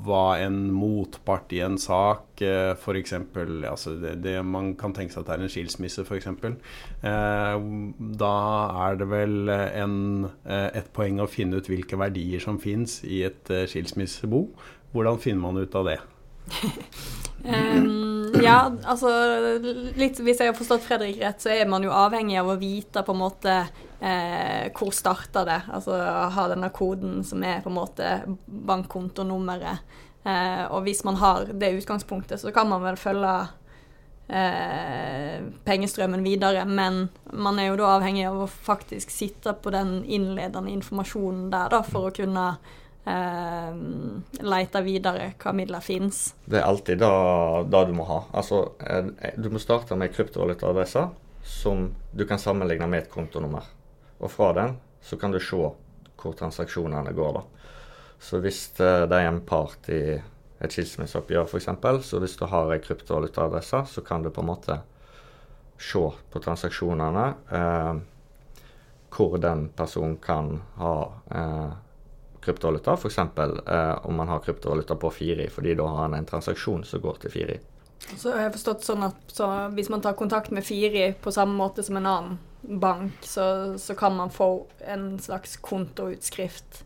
hva 0.07 0.23
en 0.41 0.57
motpart 0.73 1.53
i 1.53 1.61
en 1.65 1.77
sak, 1.81 2.41
uh, 2.41 2.47
eh, 2.47 2.71
f.eks. 2.73 3.13
Altså 3.69 3.93
det, 4.01 4.15
det, 4.25 4.39
man 4.41 4.73
kan 4.79 4.95
tenke 4.97 5.13
seg 5.13 5.21
at 5.21 5.29
det 5.29 5.37
er 5.37 5.45
en 5.45 5.53
skilsmisse, 5.53 6.07
f.eks. 6.07 6.31
Uh, 7.05 7.69
da 8.23 8.33
er 8.87 8.97
det 8.97 9.09
vel 9.13 9.53
en, 9.53 9.99
uh, 10.49 10.69
et 10.73 10.89
poeng 10.97 11.21
å 11.21 11.29
finne 11.29 11.61
ut 11.61 11.69
hvilke 11.69 11.99
verdier 12.01 12.41
som 12.41 12.57
fins 12.61 13.03
i 13.05 13.21
et 13.29 13.53
uh, 13.53 13.67
skilsmissebo. 13.69 14.47
Hvordan 14.95 15.21
finner 15.21 15.45
man 15.45 15.61
ut 15.61 15.77
av 15.77 15.91
det? 15.91 15.99
um, 17.45 18.16
ja, 18.43 18.71
altså 18.83 19.11
litt, 19.97 20.19
Hvis 20.19 20.41
jeg 20.41 20.51
har 20.51 20.57
forstått 20.57 20.85
Fredrik 20.85 21.19
rett, 21.21 21.41
så 21.43 21.51
er 21.53 21.67
man 21.69 21.85
jo 21.85 21.93
avhengig 21.95 22.39
av 22.39 22.51
å 22.51 22.57
vite 22.59 23.03
på 23.05 23.15
en 23.15 23.21
måte 23.21 23.53
eh, 23.99 24.67
hvor 24.77 24.93
starta 24.95 25.45
det. 25.47 25.61
Altså 25.73 25.97
ha 25.97 26.47
denne 26.51 26.71
koden 26.75 27.21
som 27.27 27.43
er 27.45 27.63
på 27.63 27.71
en 27.71 27.79
måte 27.79 28.11
bankkontonummeret. 28.45 29.85
Eh, 30.27 30.65
og 30.71 30.83
hvis 30.87 31.03
man 31.07 31.19
har 31.21 31.47
det 31.53 31.75
utgangspunktet, 31.79 32.41
så 32.41 32.51
kan 32.55 32.69
man 32.69 32.83
vel 32.83 32.99
følge 32.99 33.35
eh, 34.27 35.45
pengestrømmen 35.67 36.25
videre. 36.25 36.65
Men 36.65 37.07
man 37.33 37.59
er 37.59 37.71
jo 37.71 37.79
da 37.81 37.93
avhengig 37.95 38.27
av 38.29 38.41
å 38.43 38.49
faktisk 38.49 39.13
sitte 39.13 39.55
på 39.55 39.73
den 39.75 40.01
innledende 40.03 40.73
informasjonen 40.75 41.47
der 41.53 41.71
da, 41.73 41.83
for 41.85 42.09
å 42.09 42.15
kunne 42.15 42.49
eh, 43.07 43.77
lete 44.43 44.81
videre 44.85 45.31
hva 45.39 45.53
midler 45.55 45.83
fins. 45.83 46.33
Det 46.45 46.59
er 46.59 46.67
alltid 46.67 47.01
det 47.01 47.83
du 47.89 47.93
må 47.95 48.07
ha. 48.09 48.21
Altså, 48.37 48.63
eh, 48.83 49.33
du 49.37 49.49
må 49.53 49.61
starte 49.63 49.97
med 49.99 50.13
kryptovalutaadresser 50.15 51.09
som 51.47 51.89
du 52.11 52.25
kan 52.27 52.39
sammenligne 52.39 52.87
med 52.91 53.05
et 53.05 53.11
kontonummer. 53.11 53.63
Og 54.19 54.31
fra 54.31 54.51
den 54.57 54.75
så 55.01 55.17
kan 55.17 55.31
du 55.31 55.39
se 55.39 55.69
hvor 56.17 56.33
transaksjonene 56.33 57.13
går. 57.13 57.39
da. 57.39 57.43
Så 58.19 58.41
hvis 58.41 58.79
eh, 58.81 59.05
det 59.07 59.21
er 59.21 59.29
en 59.29 59.41
part 59.45 59.89
i 59.93 60.01
et 60.57 60.73
skilsmisseoppgjør 60.73 61.47
f.eks., 61.47 61.69
så 62.09 62.19
hvis 62.19 62.37
du 62.37 62.45
har 62.49 62.73
en 62.73 62.83
kryptovalutaadresse, 62.83 63.83
så 63.93 64.01
kan 64.01 64.23
du 64.23 64.31
på 64.33 64.41
en 64.41 64.51
måte 64.51 64.79
se 65.77 66.01
på 66.31 66.41
transaksjonene 66.41 67.25
eh, 67.53 67.99
hvor 69.13 69.37
den 69.41 69.67
personen 69.77 70.17
kan 70.21 70.57
ha 70.81 70.95
eh, 71.31 71.75
kryptovaluta, 72.47 72.95
f.eks. 72.97 73.17
Eh, 73.19 73.95
om 74.07 74.15
man 74.15 74.31
har 74.31 74.39
kryptovaluta 74.45 74.95
på 74.95 75.11
Firi, 75.11 75.49
fordi 75.51 75.75
da 75.77 75.87
har 75.91 76.07
han 76.07 76.17
en 76.17 76.29
transaksjon 76.29 76.85
som 76.87 77.03
går 77.03 77.19
til 77.25 77.35
Firi. 77.35 77.59
Så 78.15 78.31
jeg 78.31 78.47
har 78.47 78.53
forstått 78.53 78.85
sånn 78.87 79.03
at 79.07 79.33
så 79.33 79.47
hvis 79.75 79.89
man 79.91 80.03
tar 80.03 80.15
kontakt 80.17 80.53
med 80.55 80.65
Firi 80.65 81.09
på 81.21 81.33
samme 81.33 81.57
måte 81.57 81.83
som 81.83 81.99
en 81.99 82.09
annen 82.09 82.37
bank, 82.61 83.19
så, 83.25 83.77
så 83.77 83.95
kan 83.95 84.15
man 84.15 84.31
få 84.33 84.67
en 84.87 85.15
slags 85.19 85.57
kontoutskrift 85.63 86.83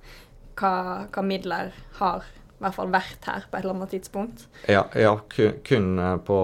hva, 0.59 1.07
hva 1.11 1.23
midler 1.25 1.73
har 1.99 2.25
i 2.25 2.63
hvert 2.63 2.77
fall 2.77 2.91
vært 2.93 3.25
her 3.25 3.45
på 3.49 3.57
et 3.57 3.63
eller 3.63 3.73
annet 3.73 3.93
tidspunkt. 3.95 4.43
Ja, 4.69 4.83
ja 4.93 5.15
kun, 5.33 5.55
kun, 5.65 5.95
på 6.25 6.37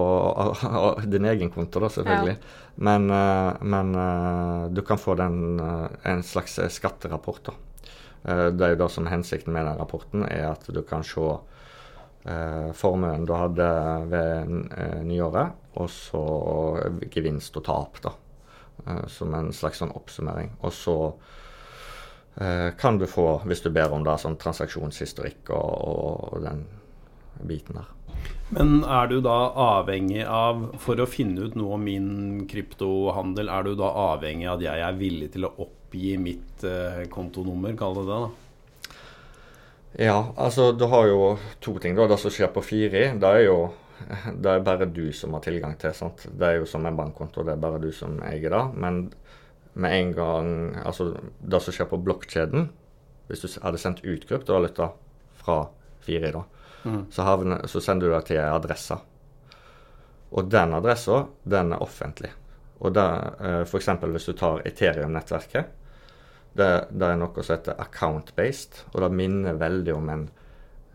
din 1.12 1.28
egen 1.30 1.52
konto, 1.54 1.82
da, 1.84 1.90
selvfølgelig. 1.94 2.34
Ja. 2.34 2.64
Men, 2.88 3.06
eh, 3.10 3.62
men, 3.62 3.94
eh, 3.94 4.64
du 4.74 4.82
kan 4.86 4.98
få 4.98 5.14
den, 5.18 5.60
en 6.02 6.22
slags 6.26 6.58
skatterapport, 6.74 7.44
da. 7.50 7.54
Eh, 8.28 8.46
det 8.52 8.64
er 8.64 8.74
jo 8.74 8.82
det 8.82 8.90
som 8.92 9.06
er 9.06 9.16
hensikten 9.16 9.54
med 9.54 9.66
den 9.68 9.80
rapporten, 9.80 10.26
er 10.28 10.50
at 10.52 10.68
du 10.74 10.82
kan 10.86 11.04
se 11.06 11.24
eh, 12.28 12.70
formuen 12.76 13.26
du 13.28 13.34
hadde 13.36 13.68
ved 14.10 14.54
eh, 14.76 15.02
nyåret, 15.06 15.56
og 15.78 15.90
så 15.92 16.24
gevinst 17.12 17.56
og 17.60 17.68
tap, 17.68 18.00
da. 18.04 18.16
Som 19.10 19.34
en 19.34 19.50
slags 19.52 19.80
sånn 19.82 19.92
oppsummering. 19.92 20.52
Og 20.64 20.70
så 20.72 20.94
kan 22.78 23.00
du 23.00 23.08
få, 23.10 23.40
hvis 23.50 23.64
du 23.64 23.72
ber 23.74 23.90
om 23.90 24.04
det, 24.06 24.14
sånn 24.22 24.36
transaksjonshistorikk 24.38 25.50
og, 25.50 25.72
og 26.30 26.44
den 26.44 26.60
biten 27.42 27.80
der. 27.80 27.88
Men 28.54 28.84
er 28.86 29.10
du 29.10 29.16
da 29.26 29.50
avhengig 29.58 30.22
av, 30.22 30.62
for 30.78 31.02
å 31.02 31.08
finne 31.10 31.48
ut 31.48 31.58
noe 31.58 31.74
om 31.74 31.84
min 31.84 32.12
kryptohandel, 32.48 33.50
er 33.50 33.66
du 33.66 33.72
da 33.82 33.90
avhengig 34.14 34.46
av 34.46 34.60
at 34.60 34.66
jeg 34.68 34.86
er 34.86 35.02
villig 35.02 35.32
til 35.34 35.48
å 35.50 35.52
oppgi 35.88 36.18
mitt 36.18 36.64
eh, 36.64 37.08
kontonummer, 37.08 37.76
kall 37.76 37.94
det 37.94 38.04
det? 38.04 38.18
da? 38.20 38.30
Ja, 39.98 40.34
altså 40.36 40.72
du 40.72 40.84
har 40.84 41.06
jo 41.06 41.38
to 41.60 41.78
ting. 41.78 41.96
da, 41.96 42.06
Det 42.06 42.18
som 42.18 42.30
skjer 42.30 42.52
på 42.52 42.62
Firi, 42.62 43.18
det 43.18 43.24
er 43.24 43.44
jo 43.46 43.72
det 44.42 44.50
er 44.50 44.60
bare 44.60 44.86
du 44.86 45.12
som 45.12 45.32
har 45.32 45.40
tilgang 45.40 45.76
til. 45.78 45.94
sant? 45.94 46.26
Det 46.30 46.46
er 46.46 46.60
jo 46.60 46.66
som 46.66 46.84
en 46.86 46.96
bankkonto, 46.96 47.42
det 47.42 47.52
er 47.52 47.62
bare 47.62 47.80
du 47.80 47.90
som 47.92 48.20
eier 48.22 48.50
det. 48.50 48.64
Men 48.74 49.12
med 49.74 49.92
en 49.92 50.12
gang 50.12 50.76
Altså 50.84 51.14
det 51.38 51.60
som 51.62 51.72
skjer 51.72 51.86
på 51.86 52.00
blokkjeden 52.02 52.70
Hvis 53.28 53.44
du 53.44 53.60
hadde 53.62 53.78
sendt 53.78 54.00
ut 54.02 54.24
kryptovaluta 54.26 54.88
fra 55.38 55.68
Firi, 56.00 56.32
da, 56.32 56.42
mm. 56.84 57.10
så, 57.12 57.22
havner, 57.22 57.66
så, 57.66 57.80
sender 57.80 58.08
du 58.08 58.14
det 58.14 58.24
til 58.26 58.40
ei 58.40 58.48
adresse. 58.48 58.96
Og 60.32 60.48
den 60.50 60.72
adressa, 60.72 61.26
den 61.44 61.72
er 61.72 61.82
offentlig. 61.84 62.30
Og 62.78 62.94
det, 62.94 63.06
eh, 63.44 63.60
F.eks. 63.64 63.90
hvis 64.04 64.28
du 64.30 64.34
tar 64.38 64.62
Ethereum-nettverket. 64.68 65.74
Det, 66.58 66.68
det, 66.90 67.06
er 67.06 67.18
noe 67.20 67.42
som 67.44 67.54
heter 67.54 67.78
account-based, 67.78 68.82
og 68.92 69.02
det 69.04 69.10
minner 69.14 69.58
veldig 69.60 69.94
om 69.94 70.08
en 70.10 70.28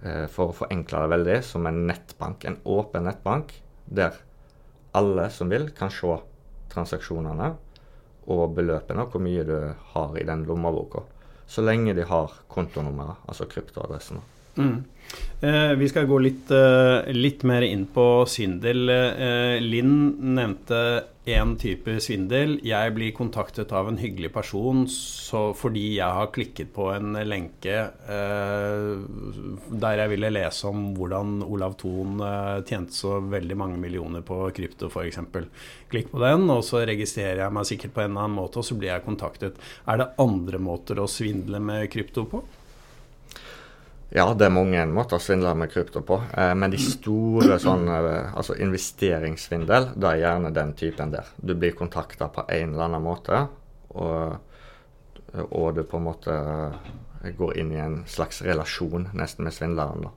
eh, 0.04 0.26
For 0.32 0.52
å 0.52 0.58
forenkle 0.64 1.04
det 1.06 1.14
veldig, 1.16 1.38
som 1.48 1.68
en 1.70 1.84
nettbank. 1.88 2.46
En 2.50 2.60
åpen 2.64 3.08
nettbank 3.08 3.54
der 3.86 4.20
alle 4.94 5.30
som 5.34 5.50
vil, 5.50 5.70
kan 5.76 5.92
se 5.92 6.18
transaksjonene 6.74 7.54
og 8.32 8.44
beløpene, 8.56 9.04
og 9.04 9.16
hvor 9.16 9.24
mye 9.24 9.44
du 9.48 9.58
har 9.94 10.16
i 10.20 10.26
den 10.28 10.46
lommeboka. 10.48 11.04
Så 11.48 11.64
lenge 11.66 11.96
de 11.98 12.06
har 12.08 12.32
kontonummeret, 12.52 13.26
altså 13.28 13.48
kryptoadressene. 13.52 14.24
Mm. 14.56 14.84
Eh, 15.42 15.74
vi 15.80 15.90
skal 15.90 16.06
gå 16.08 16.20
litt, 16.22 16.52
eh, 16.52 17.12
litt, 17.14 17.44
mer 17.44 17.66
inn 17.66 17.86
på 17.86 18.26
Syndel. 18.30 18.90
Eh, 18.90 19.60
Linn 19.62 20.16
nevnte 20.36 20.80
én 21.26 21.54
type 21.60 21.96
svindel. 22.04 22.58
Jeg 22.68 22.94
blir 22.98 23.14
kontaktet 23.16 23.72
av 23.76 23.88
en 23.88 24.00
hyggelig 24.00 24.34
person 24.36 24.84
fordi 25.56 25.84
jeg 25.96 26.18
har 26.18 26.32
klikket 26.36 26.74
på 26.76 26.90
en 26.92 27.16
lenke 27.26 27.76
eh, 28.12 28.90
der 29.84 30.02
jeg 30.02 30.12
ville 30.12 30.34
lese 30.34 30.68
om 30.68 30.90
hvordan 30.98 31.38
Olav 31.46 31.78
Thon 31.80 32.20
eh, 32.20 32.60
tjente 32.68 32.98
så 32.98 33.22
veldig 33.24 33.58
mange 33.60 33.80
millioner 33.80 34.26
på 34.26 34.42
krypto, 34.56 34.92
f.eks. 34.92 35.22
Klikk 35.94 36.12
på 36.12 36.20
den, 36.24 36.50
og 36.52 36.64
så 36.68 36.84
registrerer 36.88 37.46
jeg 37.46 37.56
meg 37.56 37.70
sikkert 37.70 37.96
på 37.96 38.04
en 38.04 38.12
eller 38.12 38.28
annen 38.28 38.42
måte, 38.42 38.60
og 38.60 38.68
så 38.68 38.78
blir 38.78 38.92
jeg 38.92 39.08
kontaktet. 39.08 39.64
Er 39.88 40.02
det 40.02 40.12
andre 40.22 40.60
måter 40.60 41.00
å 41.00 41.10
svindle 41.10 41.64
med 41.64 41.88
krypto 41.94 42.28
på? 42.30 42.44
Ja, 44.16 44.28
det 44.38 44.46
er 44.46 44.54
mange 44.54 44.82
måter 44.94 45.18
å 45.18 45.24
svindle 45.24 45.56
med 45.58 45.72
krypto 45.74 46.04
på. 46.06 46.20
Eh, 46.38 46.52
men 46.54 46.70
de 46.70 46.78
store 46.78 47.58
sånn, 47.62 47.88
eh, 47.90 48.34
altså 48.38 48.54
investeringssvindel, 48.62 49.88
det 49.98 50.10
er 50.10 50.20
gjerne 50.22 50.52
den 50.54 50.74
typen 50.78 51.14
der. 51.16 51.32
Du 51.36 51.56
blir 51.58 51.74
kontakta 51.74 52.28
på 52.30 52.44
en 52.46 52.76
eller 52.76 52.86
annen 52.86 53.02
måte, 53.02 53.40
og, 53.98 54.36
og, 55.50 55.68
du 55.74 55.82
på 55.90 55.98
en 55.98 56.06
måte 56.06 56.36
går 57.40 57.58
inn 57.58 57.72
i 57.74 57.80
en 57.82 58.04
slags 58.10 58.44
relasjon 58.46 59.10
nesten 59.18 59.48
med 59.48 59.56
svindleren. 59.56 60.06
da. 60.06 60.14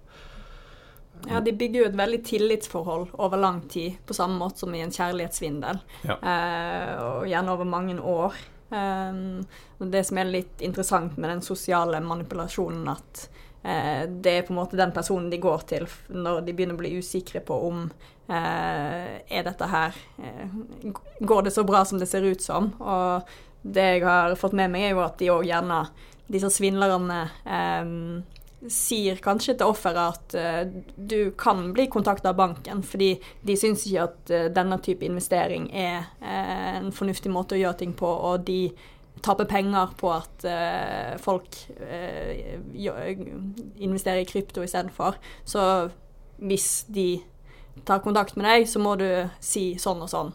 Ja, 1.31 1.41
de 1.41 1.55
bygger 1.57 1.81
jo 1.81 1.87
et 1.89 1.97
veldig 1.97 2.21
tillitsforhold 2.27 3.09
over 3.17 3.41
lang 3.41 3.63
tid, 3.73 3.97
på 4.07 4.15
samme 4.15 4.37
måte 4.43 4.61
som 4.61 4.75
i 4.77 4.83
en 4.85 4.93
kjærlighetssvindel. 4.93 5.81
Ja. 6.05 6.19
Eh, 6.21 6.93
og 7.01 7.31
gjerne 7.31 7.57
over 7.57 7.73
mange 7.73 7.97
år. 8.01 8.37
Eh, 8.69 9.25
det 9.89 10.05
som 10.05 10.21
er 10.21 10.31
litt 10.31 10.61
interessant 10.61 11.17
med 11.17 11.33
den 11.33 11.43
sosiale 11.47 12.05
manipulasjonen, 12.05 12.93
at 12.93 13.29
det 13.67 14.33
er 14.33 14.45
på 14.47 14.53
en 14.53 14.61
måte 14.61 14.79
den 14.79 14.93
personen 14.95 15.31
de 15.33 15.41
går 15.43 15.65
til 15.67 15.89
når 16.13 16.45
de 16.47 16.53
begynner 16.55 16.77
å 16.77 16.79
bli 16.79 16.93
usikre 17.01 17.41
på 17.43 17.57
om 17.67 17.81
eh, 18.29 19.17
er 19.27 19.47
dette 19.47 19.67
her 19.73 19.97
eh, 20.23 20.93
Går 21.19 21.49
det 21.49 21.55
så 21.57 21.65
bra 21.67 21.81
som 21.85 21.99
det 21.99 22.07
ser 22.11 22.23
ut 22.23 22.45
som? 22.45 22.71
Og 22.79 23.27
det 23.67 23.89
jeg 23.97 24.05
har 24.07 24.37
fått 24.39 24.55
med 24.55 24.71
meg, 24.71 24.87
er 24.87 24.95
jo 24.95 25.03
at 25.03 25.19
de 25.19 25.33
òg 25.35 25.49
gjerne, 25.49 25.81
disse 26.31 26.51
svindlerne 26.55 27.21
eh, 27.43 27.91
sier 28.73 29.19
kanskje 29.23 29.55
til 29.59 29.71
offeret 29.71 30.01
at 30.01 30.37
uh, 30.39 30.83
du 30.97 31.33
kan 31.39 31.73
bli 31.77 31.87
kontakta 31.93 32.33
av 32.33 32.39
banken, 32.39 32.83
fordi 32.87 33.15
de 33.47 33.57
syns 33.59 33.85
ikke 33.87 34.07
at 34.07 34.33
uh, 34.33 34.47
denne 34.55 34.79
type 34.83 35.07
investering 35.07 35.69
er 35.77 36.07
uh, 36.23 36.79
en 36.81 36.93
fornuftig 36.95 37.33
måte 37.33 37.57
å 37.57 37.61
gjøre 37.61 37.81
ting 37.83 37.95
på, 37.97 38.09
og 38.09 38.47
de 38.49 38.71
taper 39.23 39.45
penger 39.49 39.93
på 39.99 40.11
at 40.13 40.47
uh, 40.47 41.17
folk 41.23 41.59
uh, 41.81 42.33
investerer 43.77 44.23
i 44.23 44.29
krypto 44.29 44.65
istedenfor. 44.65 45.17
Så 45.45 45.63
hvis 46.37 46.85
de 46.93 47.23
tar 47.87 48.05
kontakt 48.05 48.37
med 48.37 48.49
deg, 48.49 48.69
så 48.69 48.81
må 48.83 48.97
du 49.01 49.09
si 49.41 49.75
sånn 49.81 50.05
og 50.05 50.13
sånn. 50.13 50.35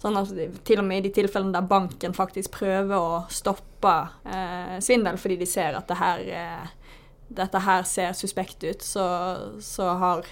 Sånn 0.00 0.16
at 0.16 0.30
Til 0.64 0.80
og 0.80 0.86
med 0.88 1.02
i 1.02 1.08
de 1.08 1.14
tilfellene 1.20 1.52
der 1.54 1.66
banken 1.68 2.14
faktisk 2.16 2.54
prøver 2.56 2.96
å 2.96 3.24
stoppe 3.32 3.96
uh, 4.24 4.76
svindel 4.82 5.20
fordi 5.20 5.40
de 5.42 5.48
ser 5.48 5.76
at 5.76 5.90
det 5.90 5.98
her, 6.00 6.70
dette 7.28 7.60
her 7.66 7.84
ser 7.86 8.16
suspekt 8.16 8.64
ut, 8.64 8.82
så, 8.82 9.04
så 9.62 9.92
har 10.00 10.24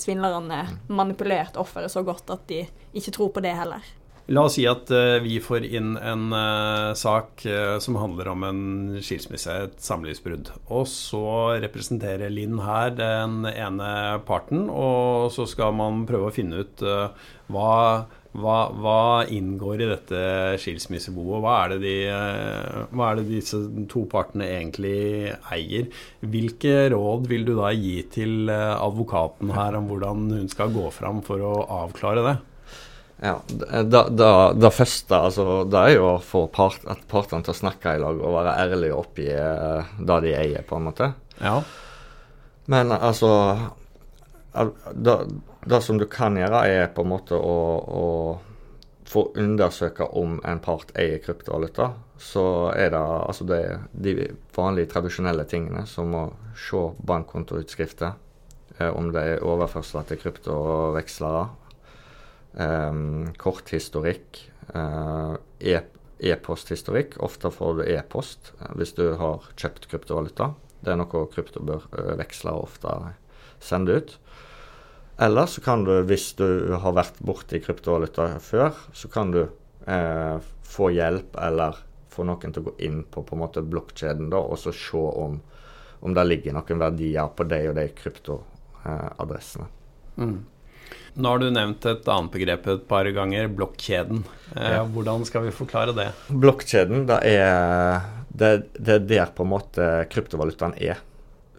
svindlerne 0.00 0.58
manipulert 0.92 1.56
offeret 1.56 1.92
så 1.92 2.02
godt 2.04 2.34
at 2.34 2.44
de 2.50 2.64
ikke 2.92 3.14
tror 3.14 3.30
på 3.32 3.44
det 3.44 3.54
heller. 3.56 3.86
La 4.30 4.44
oss 4.46 4.54
si 4.54 4.62
at 4.70 4.86
uh, 4.94 5.16
vi 5.24 5.40
får 5.42 5.64
inn 5.66 5.96
en 5.98 6.28
uh, 6.30 6.92
sak 6.94 7.42
uh, 7.50 7.80
som 7.82 7.96
handler 7.98 8.28
om 8.30 8.44
en 8.46 8.60
skilsmisse, 9.02 9.56
et 9.66 9.80
samlivsbrudd. 9.82 10.52
Og 10.70 10.84
så 10.86 11.24
representerer 11.64 12.30
Linn 12.30 12.60
her 12.62 12.94
den 12.94 13.42
ene 13.50 13.90
parten, 14.28 14.68
og 14.70 15.32
så 15.34 15.48
skal 15.50 15.74
man 15.74 16.04
prøve 16.06 16.30
å 16.30 16.34
finne 16.34 16.62
ut 16.62 16.84
hva, 17.50 17.72
hva, 18.38 18.58
hva, 18.70 19.00
inngår 19.34 19.82
i 19.82 19.88
dette 19.90 20.20
skilsmisseboet? 20.62 21.42
Hva 21.42 21.56
er, 21.64 21.74
de, 21.82 21.94
hva 22.94 23.08
er 23.08 23.18
det 23.18 23.26
disse 23.32 23.58
to 23.90 24.04
partene 24.12 24.46
egentlig 24.46 25.32
eier? 25.50 25.90
Hvilke 26.22 26.84
råd 26.94 27.26
vil 27.32 27.48
du 27.48 27.56
da 27.58 27.74
gi 27.74 27.96
til 28.14 28.54
advokaten 28.54 29.50
her 29.58 29.80
om 29.80 29.90
hvordan 29.90 30.30
hun 30.36 30.54
skal 30.54 30.70
gå 30.76 30.86
fram 30.94 31.18
for 31.26 31.42
å 31.42 31.56
avklare 31.80 32.28
det? 32.28 32.36
Ja, 33.20 33.40
Det 33.48 34.72
første 34.72 35.16
altså, 35.16 35.44
det 35.68 35.80
er 35.80 35.94
jo 35.98 36.06
å 36.14 36.20
få 36.24 36.46
part, 36.52 36.80
at 36.88 37.02
partene 37.08 37.44
til 37.44 37.52
å 37.52 37.58
snakke 37.58 37.94
i 37.96 38.00
lag 38.00 38.16
og 38.16 38.36
være 38.38 38.56
ærlige 38.62 38.96
og 38.96 39.04
oppgi 39.04 39.28
uh, 39.28 39.90
det 39.98 40.20
de 40.24 40.32
eier, 40.38 40.64
på 40.64 40.78
en 40.78 40.86
måte. 40.88 41.12
Ja. 41.40 41.58
Men 42.72 42.94
altså 42.96 43.32
det, 44.94 45.16
det, 45.66 45.82
som 45.84 46.00
du 46.00 46.06
kan 46.10 46.38
gjøre, 46.40 46.64
er 46.64 46.88
på 46.94 47.04
en 47.04 47.12
måte 47.12 47.36
å, 47.36 47.58
å 47.84 48.06
få 49.10 49.26
undersøke 49.36 50.06
om 50.16 50.38
en 50.46 50.62
part 50.64 50.92
eier 50.98 51.20
kryptovaluta. 51.20 51.92
Så 52.20 52.44
er 52.72 52.92
det 52.94 53.00
altså 53.00 53.46
det, 53.48 53.62
de 53.92 54.30
vanlige 54.56 54.94
tradisjonelle 54.94 55.44
tingene, 55.50 55.84
som 55.88 56.14
å 56.16 56.26
se 56.56 56.82
bankkontoutskrifter, 57.08 58.16
eh, 58.78 58.90
om 58.90 59.12
det 59.12 59.26
er 59.34 59.46
overførsler 59.46 60.08
til 60.08 60.20
kryptovekslere 60.24 61.48
um, 62.54 63.30
korthistorikk, 63.40 64.42
uh, 64.74 65.36
e-posthistorikk. 65.60 67.16
E 67.16 67.24
Ofte 67.26 67.52
får 67.54 67.80
du 67.80 67.84
e-post 67.86 68.52
uh, 68.60 68.72
hvis 68.80 68.94
du 68.98 69.06
har 69.20 69.46
kjøpt 69.54 69.90
kryptovaluta. 69.90 70.52
Det 70.80 70.94
er 70.94 71.00
noe 71.00 71.26
krypto 71.32 71.60
bør 71.64 71.84
veksle 72.16 72.54
og 72.56 72.70
ofte 72.70 72.94
sende 73.60 73.98
ut. 74.00 74.16
Eller 75.20 75.46
så 75.46 75.60
kan 75.60 75.84
du, 75.84 75.92
hvis 76.08 76.32
du 76.38 76.72
har 76.80 76.94
vært 76.96 77.18
borti 77.20 77.60
kryptovaluta 77.60 78.38
før, 78.40 78.72
så 78.96 79.10
kan 79.12 79.34
du 79.34 79.42
eh, 79.44 80.36
få 80.64 80.88
hjelp 80.94 81.36
eller 81.36 81.76
få 82.10 82.24
noen 82.24 82.54
til 82.54 82.62
å 82.62 82.70
gå 82.70 82.72
inn 82.86 83.02
på 83.04 83.22
på 83.26 83.36
en 83.36 83.42
måte 83.42 83.62
blokkjeden 83.62 84.32
og 84.32 84.56
så 84.58 84.72
se 84.72 84.96
om, 84.96 85.36
om 86.00 86.16
det 86.16 86.24
ligger 86.24 86.56
noen 86.56 86.80
verdier 86.80 87.28
på 87.36 87.44
de 87.52 87.60
og 87.68 87.76
de 87.76 87.84
kryptoadressene. 88.00 89.68
Mm. 90.16 90.38
Nå 91.14 91.32
har 91.32 91.42
du 91.42 91.48
nevnt 91.50 91.86
et 91.90 92.08
annet 92.08 92.32
begrep 92.32 92.66
et 92.70 92.86
par 92.88 93.08
ganger, 93.14 93.48
blokkjeden. 93.52 94.22
Eh. 94.54 94.78
Hvordan 94.94 95.24
skal 95.26 95.48
vi 95.48 95.54
forklare 95.54 95.94
det? 95.96 96.08
Blokkjeden, 96.30 97.06
det 97.10 97.18
er, 97.26 98.06
det, 98.28 98.52
det 98.78 98.96
er 99.00 99.08
der 99.08 99.32
på 99.34 99.46
en 99.46 99.52
måte 99.54 99.88
kryptovalutaen 100.12 100.76
er. 100.78 101.02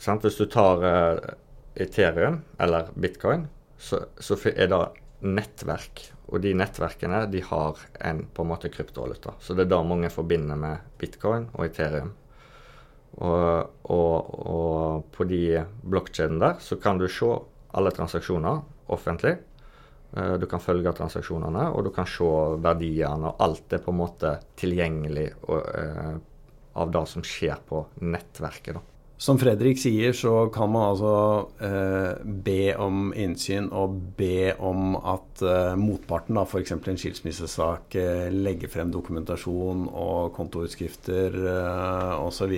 Sant? 0.02 0.24
Hvis 0.26 0.40
du 0.40 0.48
tar 0.50 0.86
uh, 0.86 1.34
Ethereum 1.76 2.42
eller 2.62 2.90
bitcoin, 2.96 3.46
så, 3.78 4.06
så, 4.18 4.38
er 4.56 4.72
det 4.72 4.82
nettverk. 5.22 6.08
Og 6.32 6.42
de 6.46 6.56
nettverkene 6.56 7.26
de 7.30 7.44
har 7.44 7.80
en 8.00 8.24
på 8.32 8.46
en 8.46 8.52
måte 8.54 8.72
kryptovaluta. 8.72 9.36
Så 9.44 9.54
det 9.54 9.68
er 9.68 9.74
det 9.74 9.84
mange 9.86 10.10
forbinder 10.14 10.58
med 10.58 10.92
bitcoin 11.02 11.50
og 11.52 11.68
Ethereum. 11.68 12.14
Og, 13.12 13.72
og, 13.92 14.36
og 14.40 15.10
på 15.12 15.28
de 15.28 15.60
blokkjedene 15.84 16.40
der 16.40 16.62
så 16.64 16.78
kan 16.80 17.02
du 17.02 17.10
se 17.12 17.28
alle 17.76 17.92
transaksjoner 17.96 18.62
offentlig. 18.94 19.36
Eh, 20.18 20.34
du 20.42 20.48
kan 20.52 20.64
følge 20.64 20.94
transaksjonene, 20.98 21.70
og 21.72 21.88
du 21.88 21.92
kan 21.96 22.10
se 22.10 22.30
verdiene, 22.64 23.32
og 23.32 23.44
alt 23.48 23.78
er 23.78 23.84
på 23.84 23.94
en 23.94 24.02
måte 24.04 24.36
tilgjengelig 24.60 25.30
uh, 25.48 26.16
av 26.74 26.92
det 26.94 27.06
som 27.12 27.24
skjer 27.26 27.60
på 27.68 27.86
nettverket. 28.04 28.80
Som 29.22 29.38
Fredrik 29.38 29.78
sier, 29.78 30.16
så 30.18 30.48
kan 30.50 30.72
man 30.74 30.96
altså 30.96 31.12
eh, 31.62 32.24
be 32.26 32.72
om 32.82 33.12
innsyn 33.14 33.68
og 33.70 34.00
be 34.18 34.50
om 34.58 34.96
at 34.98 35.44
eh, 35.46 35.76
motparten, 35.78 36.40
f.eks. 36.42 36.74
en 36.74 36.98
skilsmissesak, 36.98 38.00
eh, 38.02 38.32
legger 38.34 38.72
frem 38.74 38.90
dokumentasjon 38.90 39.84
og 39.92 40.34
kontoutskrifter 40.34 41.38
eh, 41.38 42.16
osv. 42.18 42.56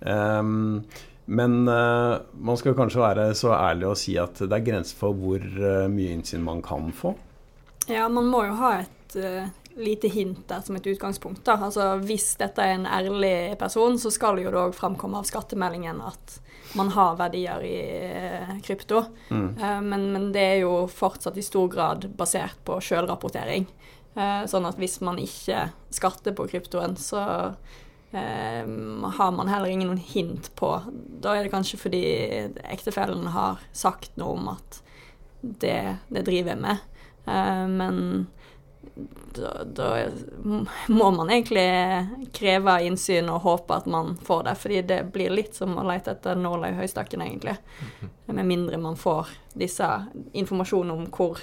Um, 0.00 0.80
men 1.24 1.68
uh, 1.68 2.18
man 2.34 2.58
skal 2.58 2.74
kanskje 2.74 3.02
være 3.02 3.26
så 3.38 3.52
ærlig 3.54 3.88
å 3.88 3.98
si 3.98 4.16
at 4.18 4.42
det 4.42 4.56
er 4.56 4.66
grenser 4.66 4.98
for 4.98 5.14
hvor 5.16 5.42
uh, 5.42 5.86
mye 5.90 6.16
innsyn 6.16 6.42
man 6.42 6.62
kan 6.64 6.90
få? 6.96 7.14
Ja, 7.90 8.08
man 8.10 8.30
må 8.30 8.44
jo 8.48 8.56
ha 8.58 8.72
et 8.80 9.16
uh, 9.18 9.46
lite 9.78 10.10
hint 10.10 10.42
der 10.50 10.64
som 10.66 10.76
et 10.76 10.86
utgangspunkt. 10.90 11.44
Da. 11.46 11.56
Altså, 11.62 11.94
hvis 12.02 12.32
dette 12.40 12.64
er 12.64 12.76
en 12.76 12.88
ærlig 12.90 13.54
person, 13.60 13.98
så 14.02 14.10
skal 14.14 14.38
det 14.38 14.48
jo 14.48 14.54
da 14.54 14.66
òg 14.66 14.74
framkomme 14.76 15.20
av 15.20 15.28
skattemeldingen 15.28 16.02
at 16.04 16.40
man 16.76 16.90
har 16.94 17.16
verdier 17.20 17.62
i 17.68 17.78
krypto. 18.64 19.02
Mm. 19.28 19.48
Men, 19.84 20.04
men, 20.14 20.28
det 20.32 20.44
er 20.54 20.58
jo 20.62 20.86
fortsatt 20.88 21.36
i 21.36 21.44
stor 21.44 21.68
grad 21.72 22.06
basert 22.16 22.56
på 22.64 22.78
sjølrapportering. 22.80 23.66
Sånn 24.48 24.68
at 24.68 24.80
hvis 24.80 24.98
man 25.04 25.20
ikke 25.20 25.66
skatter 25.92 26.32
på 26.36 26.46
kryptoen, 26.48 26.96
så 26.96 27.26
har 28.12 29.32
man 29.32 29.48
heller 29.48 29.72
ingen 29.72 29.96
hint 29.96 30.50
på 30.58 30.68
Da 31.24 31.32
er 31.32 31.46
det 31.46 31.52
kanskje 31.54 31.78
fordi 31.80 32.02
ektefellen 32.68 33.30
har 33.32 33.62
sagt 33.72 34.18
noe 34.20 34.36
om 34.36 34.50
at 34.52 34.82
det, 35.40 35.96
det 36.12 36.24
driver 36.26 36.52
jeg 36.52 36.60
med. 36.60 36.82
men 37.72 38.26
da, 39.34 39.64
da, 39.64 40.04
må 40.86 41.10
man 41.10 41.30
egentlig 41.30 41.64
kreve 42.32 42.76
innsyn 42.84 43.30
og 43.32 43.40
håpe 43.46 43.78
at 43.80 43.86
man 43.90 44.16
får 44.24 44.44
det. 44.48 44.54
Fordi 44.60 44.82
det 44.88 45.00
blir 45.14 45.32
litt 45.32 45.56
som 45.56 45.76
å 45.78 45.86
lete 45.86 46.14
etter 46.14 46.38
nåla 46.38 46.72
i 46.72 46.76
høystakken, 46.76 47.24
egentlig. 47.24 47.56
Mhm. 47.80 48.12
Med 48.32 48.48
mindre 48.48 48.78
man 48.80 48.96
får 48.96 49.28
disse 49.58 49.88
informasjonen 50.32 50.92
om 50.94 51.08
hvor, 51.12 51.40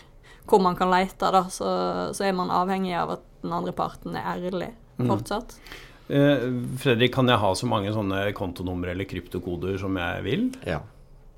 hvor 0.50 0.62
man 0.64 0.78
kan 0.78 0.92
lete, 0.92 1.32
da, 1.34 1.44
så, 1.50 1.70
så, 2.14 2.24
er 2.26 2.34
man 2.34 2.54
avhengig 2.54 2.96
av 2.98 3.18
at 3.18 3.28
den 3.44 3.54
andre 3.54 3.74
parten 3.78 4.18
er 4.18 4.26
ærlig 4.38 4.72
mhm. 4.98 5.10
fortsatt. 5.12 5.56
Mm. 5.58 5.86
Eh, 6.10 6.46
Fredrik, 6.82 7.14
kan 7.14 7.30
jeg 7.30 7.42
ha 7.42 7.52
så 7.56 7.70
mange 7.70 7.94
sånne 7.94 8.24
kontonumre 8.38 8.96
eller 8.96 9.10
kryptokoder 9.10 9.78
som 9.82 9.98
jeg 10.00 10.26
vil? 10.26 10.48
Ja, 10.66 10.82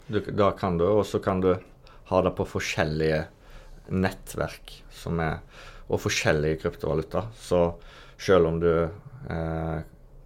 du, 0.07 0.21
da 0.31 0.51
kan 0.57 0.79
du. 0.79 0.87
Og 0.87 1.05
så 1.09 1.19
kan 1.23 1.43
du 1.43 1.53
ha 2.11 2.21
det 2.23 2.33
på 2.37 2.47
forskjellige 2.47 3.25
nettverk 3.91 4.77
som 4.95 5.19
er 5.23 5.41
og 5.91 5.99
forskjellige 5.99 6.61
kryptovaluta. 6.61 7.25
Så 7.35 7.73
selv 8.21 8.47
om 8.47 8.59
du 8.61 8.71
eh, 8.71 9.77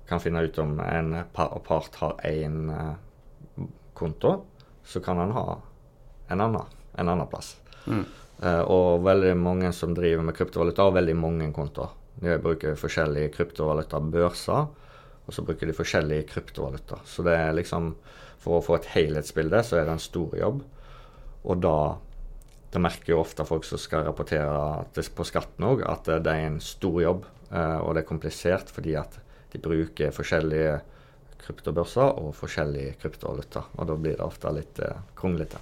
kan 0.06 0.22
finne 0.22 0.44
ut 0.46 0.58
om 0.62 0.78
en 0.84 1.16
part 1.34 1.98
har 2.02 2.20
én 2.30 2.70
eh, 2.70 3.66
konto, 3.98 4.36
så 4.86 5.02
kan 5.02 5.18
han 5.18 5.34
ha 5.34 5.48
en 6.30 6.42
annen 6.42 6.76
en 6.96 7.10
annen 7.10 7.28
plass. 7.28 7.56
Mm. 7.88 8.06
Eh, 8.44 8.62
og 8.62 9.04
veldig 9.04 9.34
mange 9.38 9.72
som 9.74 9.96
driver 9.96 10.24
med 10.24 10.36
kryptovaluta, 10.38 10.86
har 10.86 10.96
veldig 11.00 11.16
mange 11.18 11.50
kontoer. 11.56 11.92
De 12.22 12.38
bruker 12.42 12.78
forskjellige 12.80 13.34
kryptovaluta-børser, 13.36 14.68
og 15.26 15.34
så 15.34 15.44
bruker 15.46 15.68
de 15.68 15.76
forskjellige 15.76 16.28
kryptovaluta. 16.32 17.02
Så 17.06 17.26
det 17.26 17.36
er 17.40 17.56
liksom 17.58 17.96
For 18.46 18.60
å 18.60 18.62
få 18.62 18.76
et 18.78 18.92
helhetsbilde, 18.94 19.58
så 19.66 19.80
er 19.80 19.88
det 19.88 19.94
en 19.96 20.04
stor 20.04 20.36
jobb. 20.38 20.60
Og 21.50 21.62
da 21.64 21.98
det 22.76 22.82
merker 22.84 23.14
jo 23.14 23.22
ofte 23.24 23.46
folk 23.48 23.66
som 23.66 23.80
skal 23.82 24.04
rapportere 24.06 24.84
på 24.94 25.26
skatten 25.26 25.66
òg, 25.66 25.82
at 25.88 26.06
det 26.06 26.30
er 26.30 26.50
en 26.50 26.60
stor 26.62 27.00
jobb. 27.02 27.26
Eh, 27.50 27.78
og 27.80 27.96
det 27.96 28.04
er 28.04 28.10
komplisert 28.10 28.70
fordi 28.70 28.94
at 29.00 29.18
de 29.54 29.62
bruker 29.64 30.14
forskjellige 30.14 30.76
kryptobørser 31.42 32.20
og 32.22 32.36
forskjellige 32.36 32.98
kryptovaluta. 33.02 33.64
Og 33.80 33.90
da 33.90 33.98
blir 33.98 34.20
det 34.20 34.28
ofte 34.28 34.52
litt 34.54 34.84
eh, 34.84 35.02
kronglete. 35.18 35.62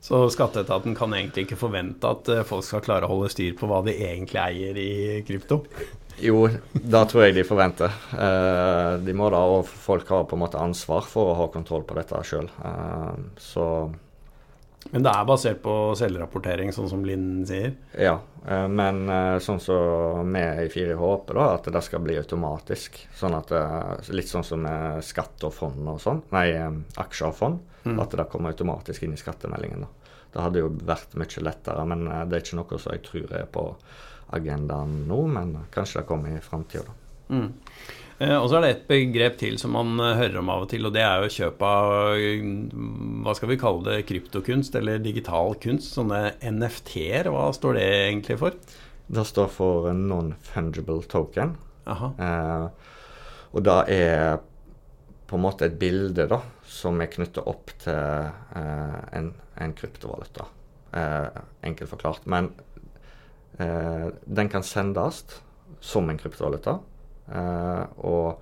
Så 0.00 0.22
skatteetaten 0.32 0.94
kan 0.96 1.12
egentlig 1.16 1.46
ikke 1.46 1.60
forvente 1.60 2.08
at 2.08 2.28
eh, 2.32 2.44
folk 2.48 2.64
skal 2.66 2.84
klare 2.84 3.08
å 3.08 3.12
holde 3.14 3.32
styr 3.32 3.56
på 3.58 3.68
hva 3.68 3.82
de 3.84 3.94
egentlig 3.96 4.40
eier 4.40 4.78
i 4.80 4.92
krypto? 5.28 5.62
Jo, 6.20 6.46
da 6.72 7.04
tror 7.08 7.26
jeg 7.26 7.38
de 7.38 7.46
forventer. 7.48 7.94
de 9.00 9.12
må 9.16 9.30
da, 9.32 9.38
og 9.40 9.64
folk 9.64 10.10
har 10.12 10.26
på 10.28 10.36
en 10.36 10.42
måte 10.42 10.60
ansvar 10.60 11.06
for 11.08 11.30
å 11.30 11.36
ha 11.38 11.46
kontroll 11.48 11.86
på 11.88 11.96
dette 11.96 12.20
sjøl. 12.28 12.50
så 13.40 13.64
men 14.88 15.04
det 15.04 15.12
er 15.12 15.26
basert 15.28 15.60
på 15.62 15.74
selvrapportering, 15.98 16.72
sånn 16.72 16.88
som 16.90 17.02
Linn 17.04 17.44
sier? 17.46 17.74
Ja, 18.00 18.16
eh, 18.46 18.66
men 18.72 19.02
eh, 19.12 19.36
sånn 19.44 19.60
som 19.62 20.32
vi 20.32 20.42
i 20.64 20.70
4H 20.72 20.96
håper, 20.98 21.36
da, 21.36 21.48
at 21.58 21.68
det 21.74 21.82
skal 21.84 22.02
bli 22.04 22.16
automatisk. 22.18 22.96
Sånn 23.16 23.36
at 23.36 23.52
eh, 23.54 24.10
Litt 24.16 24.30
sånn 24.32 24.46
som 24.46 24.64
med 24.64 25.04
skatt 25.06 25.44
og 25.46 25.54
fond 25.54 25.92
og 25.92 26.00
sånn. 26.02 26.24
Nei, 26.34 26.46
aksjer 27.00 27.28
og 27.28 27.36
fond. 27.36 27.60
Mm. 27.84 28.00
At 28.02 28.16
det 28.16 28.28
kommer 28.32 28.54
automatisk 28.54 29.04
inn 29.04 29.14
i 29.16 29.20
skattemeldingen. 29.20 29.84
da. 29.84 30.16
Det 30.32 30.44
hadde 30.46 30.64
jo 30.64 30.72
vært 30.88 31.16
mye 31.18 31.44
lettere, 31.44 31.84
men 31.90 32.04
det 32.30 32.38
er 32.38 32.44
ikke 32.44 32.58
noe 32.60 32.80
som 32.80 32.94
jeg 32.94 33.04
tror 33.06 33.32
er 33.36 33.48
på 33.52 33.64
agendaen 34.36 35.02
nå. 35.10 35.22
Men 35.28 35.56
kanskje 35.74 36.00
det 36.00 36.08
kommer 36.08 36.34
i 36.34 36.44
framtida, 36.44 36.88
da. 36.88 36.96
Mm. 37.30 37.52
Eh, 38.20 38.36
og 38.36 38.50
så 38.50 38.58
er 38.58 38.66
det 38.66 38.70
et 38.74 38.88
begrep 38.90 39.38
til 39.40 39.56
som 39.60 39.72
man 39.72 39.94
eh, 39.96 40.18
hører 40.18 40.42
om 40.42 40.50
av 40.52 40.66
og 40.66 40.70
til, 40.72 40.84
og 40.84 40.92
det 40.92 41.00
er 41.06 41.24
jo 41.24 41.32
kjøp 41.38 41.62
av 41.64 41.94
eh, 42.18 42.44
hva 43.24 43.32
skal 43.36 43.48
vi 43.52 43.58
kalle 43.60 43.86
det, 43.86 44.04
kryptokunst 44.10 44.76
eller 44.76 45.00
digital 45.00 45.56
kunst. 45.62 45.94
Sånne 45.96 46.34
NFT-er, 46.44 47.30
hva 47.32 47.48
står 47.56 47.78
det 47.78 47.88
egentlig 48.10 48.36
for? 48.42 48.60
Det 49.10 49.24
står 49.26 49.48
for 49.50 49.88
non-fungible 49.96 51.02
token. 51.10 51.56
Eh, 51.88 52.66
og 53.50 53.64
det 53.66 53.78
er 53.96 54.36
på 55.30 55.38
en 55.38 55.44
måte 55.46 55.66
et 55.70 55.78
bilde 55.80 56.28
da, 56.30 56.42
som 56.68 57.00
er 57.00 57.10
knyttet 57.10 57.48
opp 57.48 57.72
til 57.80 57.96
eh, 57.96 59.00
en, 59.16 59.32
en, 59.56 59.74
kryptovaluta. 59.78 60.46
Eh, 60.92 61.40
enkelt 61.66 61.94
forklart. 61.96 62.28
Men 62.28 62.52
den 63.60 64.48
kan 64.48 64.62
sendes 64.64 65.18
som 65.84 66.06
en 66.08 66.16
kryptovaluta. 66.16 66.78
Eh, 67.30 67.84
og, 68.06 68.40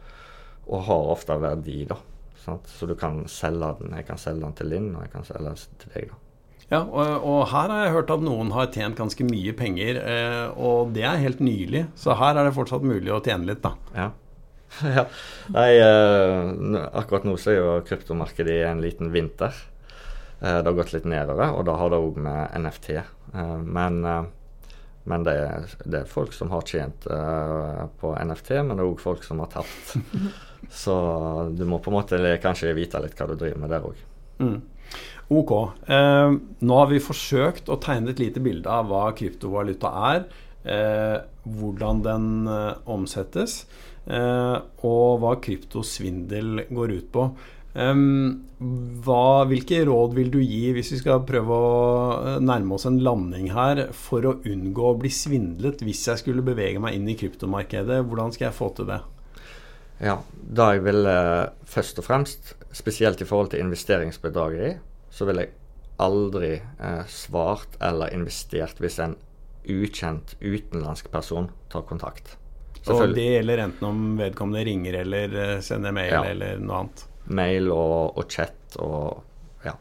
og, 0.67 0.79
har 0.89 1.11
ofte 1.15 1.37
verdi, 1.43 1.83
da. 1.89 1.99
Sant? 2.45 2.71
Så 2.71 2.89
du 2.89 2.95
kan 2.99 3.25
selge 3.31 3.75
den. 3.81 3.93
Jeg 3.99 4.09
kan 4.09 4.21
selge 4.21 4.47
den 4.47 4.57
til 4.59 4.73
Linn, 4.73 4.89
og 4.95 5.05
jeg 5.05 5.13
kan 5.15 5.29
selge 5.29 5.51
den 5.51 5.79
til 5.83 5.95
deg, 5.95 6.09
da. 6.13 6.25
Ja, 6.69 6.83
og, 6.85 7.23
og, 7.25 7.43
her 7.49 7.73
har 7.73 7.87
jeg 7.87 7.93
hørt 7.95 8.11
at 8.13 8.25
noen 8.25 8.51
har 8.53 8.69
tjent 8.75 8.99
ganske 8.99 9.25
mye 9.25 9.55
penger, 9.57 10.03
eh, 10.05 10.47
og 10.61 10.93
det 10.97 11.07
er 11.09 11.23
helt 11.23 11.41
nylig. 11.41 11.87
Så 11.97 12.17
her 12.19 12.37
er 12.37 12.49
det 12.49 12.57
fortsatt 12.57 12.85
mulig 12.85 13.13
å 13.15 13.23
tjene 13.25 13.49
litt, 13.49 13.65
da. 13.65 13.73
Ja. 13.97 14.11
ja. 14.99 15.07
Nei, 15.55 15.71
eh, 15.81 16.77
akkurat 16.93 17.25
nå 17.25 17.39
så 17.41 17.55
er 17.55 17.61
jo 17.63 17.79
kryptomarkedet 17.89 18.59
i 18.61 18.67
en 18.69 18.85
liten 18.85 19.13
vinter. 19.15 19.57
Eh, 20.41 20.59
det 20.61 20.69
har 20.69 20.77
gått 20.77 20.93
litt 20.93 21.09
nedover, 21.09 21.57
og 21.57 21.65
da 21.67 21.79
har 21.81 21.93
det 21.93 22.03
òg 22.05 22.19
med 22.23 22.59
NFT. 22.61 22.99
Eh, 22.99 23.57
men 23.65 24.03
eh, 24.05 24.29
men 25.09 25.25
det 25.27 25.35
er, 25.41 25.67
det 25.85 26.03
er, 26.03 26.11
folk 26.11 26.35
som 26.37 26.53
har 26.53 26.67
tjent 26.69 27.07
uh, 27.11 27.87
på 28.01 28.13
NFT, 28.17 28.55
men 28.63 28.77
det 28.77 28.85
er 28.85 28.91
òg 28.91 29.03
folk 29.03 29.25
som 29.27 29.43
har 29.45 29.51
tapt. 29.53 29.97
Så 30.83 30.95
du 31.55 31.65
må 31.69 31.79
på 31.83 31.93
en 31.93 31.99
måte 32.01 32.19
kanskje 32.43 32.75
vite 32.77 33.01
litt 33.01 33.17
hva 33.19 33.29
du 33.31 33.39
driver 33.39 33.63
med 33.63 33.73
der 33.73 33.87
òg. 33.89 34.03
Mm. 34.43 34.59
Ok. 35.39 35.53
Eh, 35.93 36.35
nå 36.65 36.77
har 36.81 36.89
vi 36.91 37.01
forsøkt 37.05 37.69
å 37.69 37.79
tegne 37.83 38.15
et 38.15 38.23
lite 38.23 38.43
bilde 38.43 38.73
av 38.73 38.89
hva 38.89 39.09
kryptovaluta 39.17 39.93
er. 40.11 40.23
Eh, 40.69 41.19
hvordan 41.49 42.03
den 42.05 42.49
eh, 42.51 42.73
omsettes, 42.91 43.63
eh, 44.11 44.57
og 44.85 45.21
hva 45.23 45.37
kryptosvindel 45.45 46.67
går 46.69 46.97
ut 46.97 47.13
på. 47.15 47.31
Hva, 49.09 49.45
hvilke 49.49 49.81
råd 49.89 50.17
vil 50.19 50.31
du 50.33 50.39
gi 50.43 50.73
hvis 50.77 50.93
vi 50.93 51.01
skal 51.01 51.23
prøve 51.29 51.55
å 51.57 51.77
eh, 52.19 52.41
nærme 52.45 52.77
oss 52.77 52.85
en 52.89 52.99
landing 53.05 53.51
her 53.55 53.87
for 53.97 54.27
å 54.29 54.35
unngå 54.45 54.91
å 54.91 54.97
bli 55.01 55.11
svindlet 55.13 55.85
hvis 55.87 56.05
jeg 56.11 56.23
skulle 56.23 56.45
bevege 56.45 56.83
meg 56.83 56.99
inn 56.99 57.09
i 57.09 57.17
kryptomarkedet? 57.19 58.03
Hvordan 58.05 58.35
skal 58.35 58.51
jeg 58.51 58.59
få 58.59 58.73
til 58.77 58.91
det? 58.91 59.01
Ja, 60.05 60.19
Da 60.33 60.73
jeg 60.75 60.85
ville 60.87 61.15
først 61.67 61.99
og 61.99 62.07
fremst, 62.07 62.53
spesielt 62.77 63.23
i 63.25 63.27
forhold 63.27 63.51
til 63.55 63.65
investeringsbedrageri, 63.65 64.77
så 65.11 65.27
ville 65.27 65.47
jeg 65.47 65.57
aldri 66.05 66.53
eh, 66.61 67.05
svart 67.11 67.81
eller 67.83 68.13
investert 68.15 68.79
hvis 68.79 69.01
en 69.03 69.17
ukjent 69.69 70.37
utenlandsk 70.41 71.11
person 71.13 71.49
tar 71.73 71.89
kontakt. 71.89 72.37
Og 72.89 73.11
det 73.13 73.27
gjelder 73.27 73.67
enten 73.67 73.85
om 73.89 74.03
vedkommende 74.21 74.63
ringer 74.69 75.01
eller 75.03 75.39
eh, 75.43 75.61
sender 75.65 75.97
mail 75.97 76.15
ja. 76.15 76.27
eller 76.31 76.61
noe 76.63 76.85
annet? 76.85 77.09
mail 77.29 77.71
og, 77.73 78.19
og 78.19 78.31
chat 78.33 78.58
og 78.77 79.23
ja. 79.65 79.75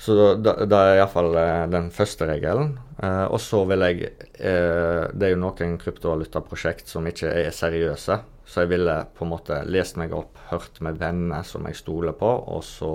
Så 0.00 0.16
da, 0.40 0.54
det 0.64 0.76
er 0.78 1.00
iallfall 1.00 1.34
eh, 1.36 1.66
den 1.72 1.90
første 1.92 2.28
regelen. 2.30 2.78
Eh, 3.02 3.26
og 3.28 3.40
så 3.42 3.62
vil 3.68 3.84
jeg 3.84 4.10
eh, 4.38 5.04
Det 5.12 5.26
er 5.26 5.34
jo 5.34 5.42
noen 5.42 5.76
kryptovalutaprosjekt 5.80 6.88
som 6.88 7.06
ikke 7.10 7.32
er 7.42 7.52
seriøse. 7.54 8.20
Så 8.50 8.64
jeg 8.64 8.72
ville 8.72 8.96
på 9.14 9.22
en 9.22 9.30
måte 9.30 9.60
lest 9.70 10.00
meg 10.00 10.14
opp, 10.16 10.40
hørt 10.50 10.80
med 10.82 10.98
venner 10.98 11.44
som 11.46 11.68
jeg 11.68 11.78
stoler 11.78 12.16
på, 12.18 12.26
og 12.26 12.64
så 12.66 12.90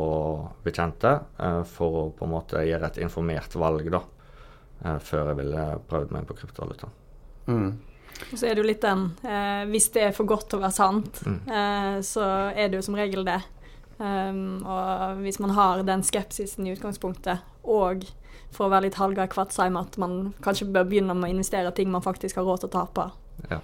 bekjente, 0.65 1.13
eh, 1.39 1.61
for 1.69 2.01
å 2.01 2.09
på 2.17 2.27
en 2.27 2.33
måte 2.33 2.65
gjøre 2.67 2.89
et 2.89 2.99
informert 3.05 3.55
valg, 3.55 3.87
da. 3.93 4.01
Eh, 4.83 4.97
før 4.99 5.31
jeg 5.31 5.39
ville 5.39 5.67
prøvd 5.89 6.11
meg 6.11 6.27
på 6.27 6.35
kryptovaluta. 6.41 6.89
Mm. 7.47 7.69
Og 8.31 8.39
så 8.39 8.47
er 8.47 8.55
det 8.55 8.63
jo 8.63 8.67
litt 8.67 8.81
den 8.81 9.01
eh, 9.27 9.65
Hvis 9.69 9.89
det 9.93 10.05
er 10.07 10.13
for 10.15 10.27
godt 10.29 10.47
til 10.49 10.59
å 10.59 10.63
være 10.63 10.75
sant, 10.75 11.19
mm. 11.25 11.39
eh, 11.51 11.97
så 12.05 12.25
er 12.51 12.69
det 12.69 12.79
jo 12.79 12.85
som 12.87 12.97
regel 12.99 13.27
det. 13.27 13.39
Um, 13.97 14.65
og 14.67 15.21
hvis 15.23 15.39
man 15.39 15.53
har 15.55 15.83
den 15.87 16.03
skepsisen 16.03 16.67
i 16.67 16.73
utgangspunktet, 16.75 17.45
og 17.63 18.03
for 18.55 18.67
å 18.67 18.73
være 18.73 18.89
litt 18.89 18.99
Hallgeir 18.99 19.29
Kvatsheim, 19.31 19.77
at 19.79 19.95
man 20.01 20.33
kanskje 20.43 20.67
bør 20.71 20.89
begynne 20.89 21.15
med 21.15 21.29
å 21.29 21.35
investere 21.37 21.71
ting 21.75 21.91
man 21.93 22.03
faktisk 22.05 22.39
har 22.39 22.47
råd 22.47 22.65
til 22.65 22.71
å 22.71 22.75
tape. 22.81 23.09
Ja. 23.51 23.61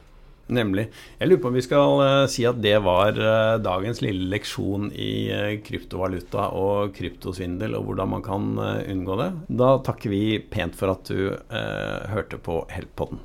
Nemlig. 0.51 0.89
Jeg 1.15 1.29
lurer 1.29 1.39
på 1.39 1.47
om 1.47 1.55
vi 1.55 1.63
skal 1.63 2.01
uh, 2.01 2.25
si 2.31 2.43
at 2.47 2.57
det 2.59 2.75
var 2.83 3.15
uh, 3.15 3.55
dagens 3.63 4.01
lille 4.03 4.27
leksjon 4.33 4.89
i 4.91 5.13
uh, 5.31 5.53
kryptovaluta 5.63 6.49
og 6.59 6.91
kryptosvindel, 6.97 7.77
og 7.79 7.87
hvordan 7.87 8.11
man 8.17 8.25
kan 8.25 8.51
unngå 8.59 9.19
det. 9.21 9.29
Da 9.63 9.77
takker 9.85 10.11
vi 10.11 10.41
pent 10.51 10.75
for 10.75 10.91
at 10.97 11.07
du 11.07 11.31
hørte 12.11 12.41
på 12.41 12.63
Heltpodden. 12.73 13.23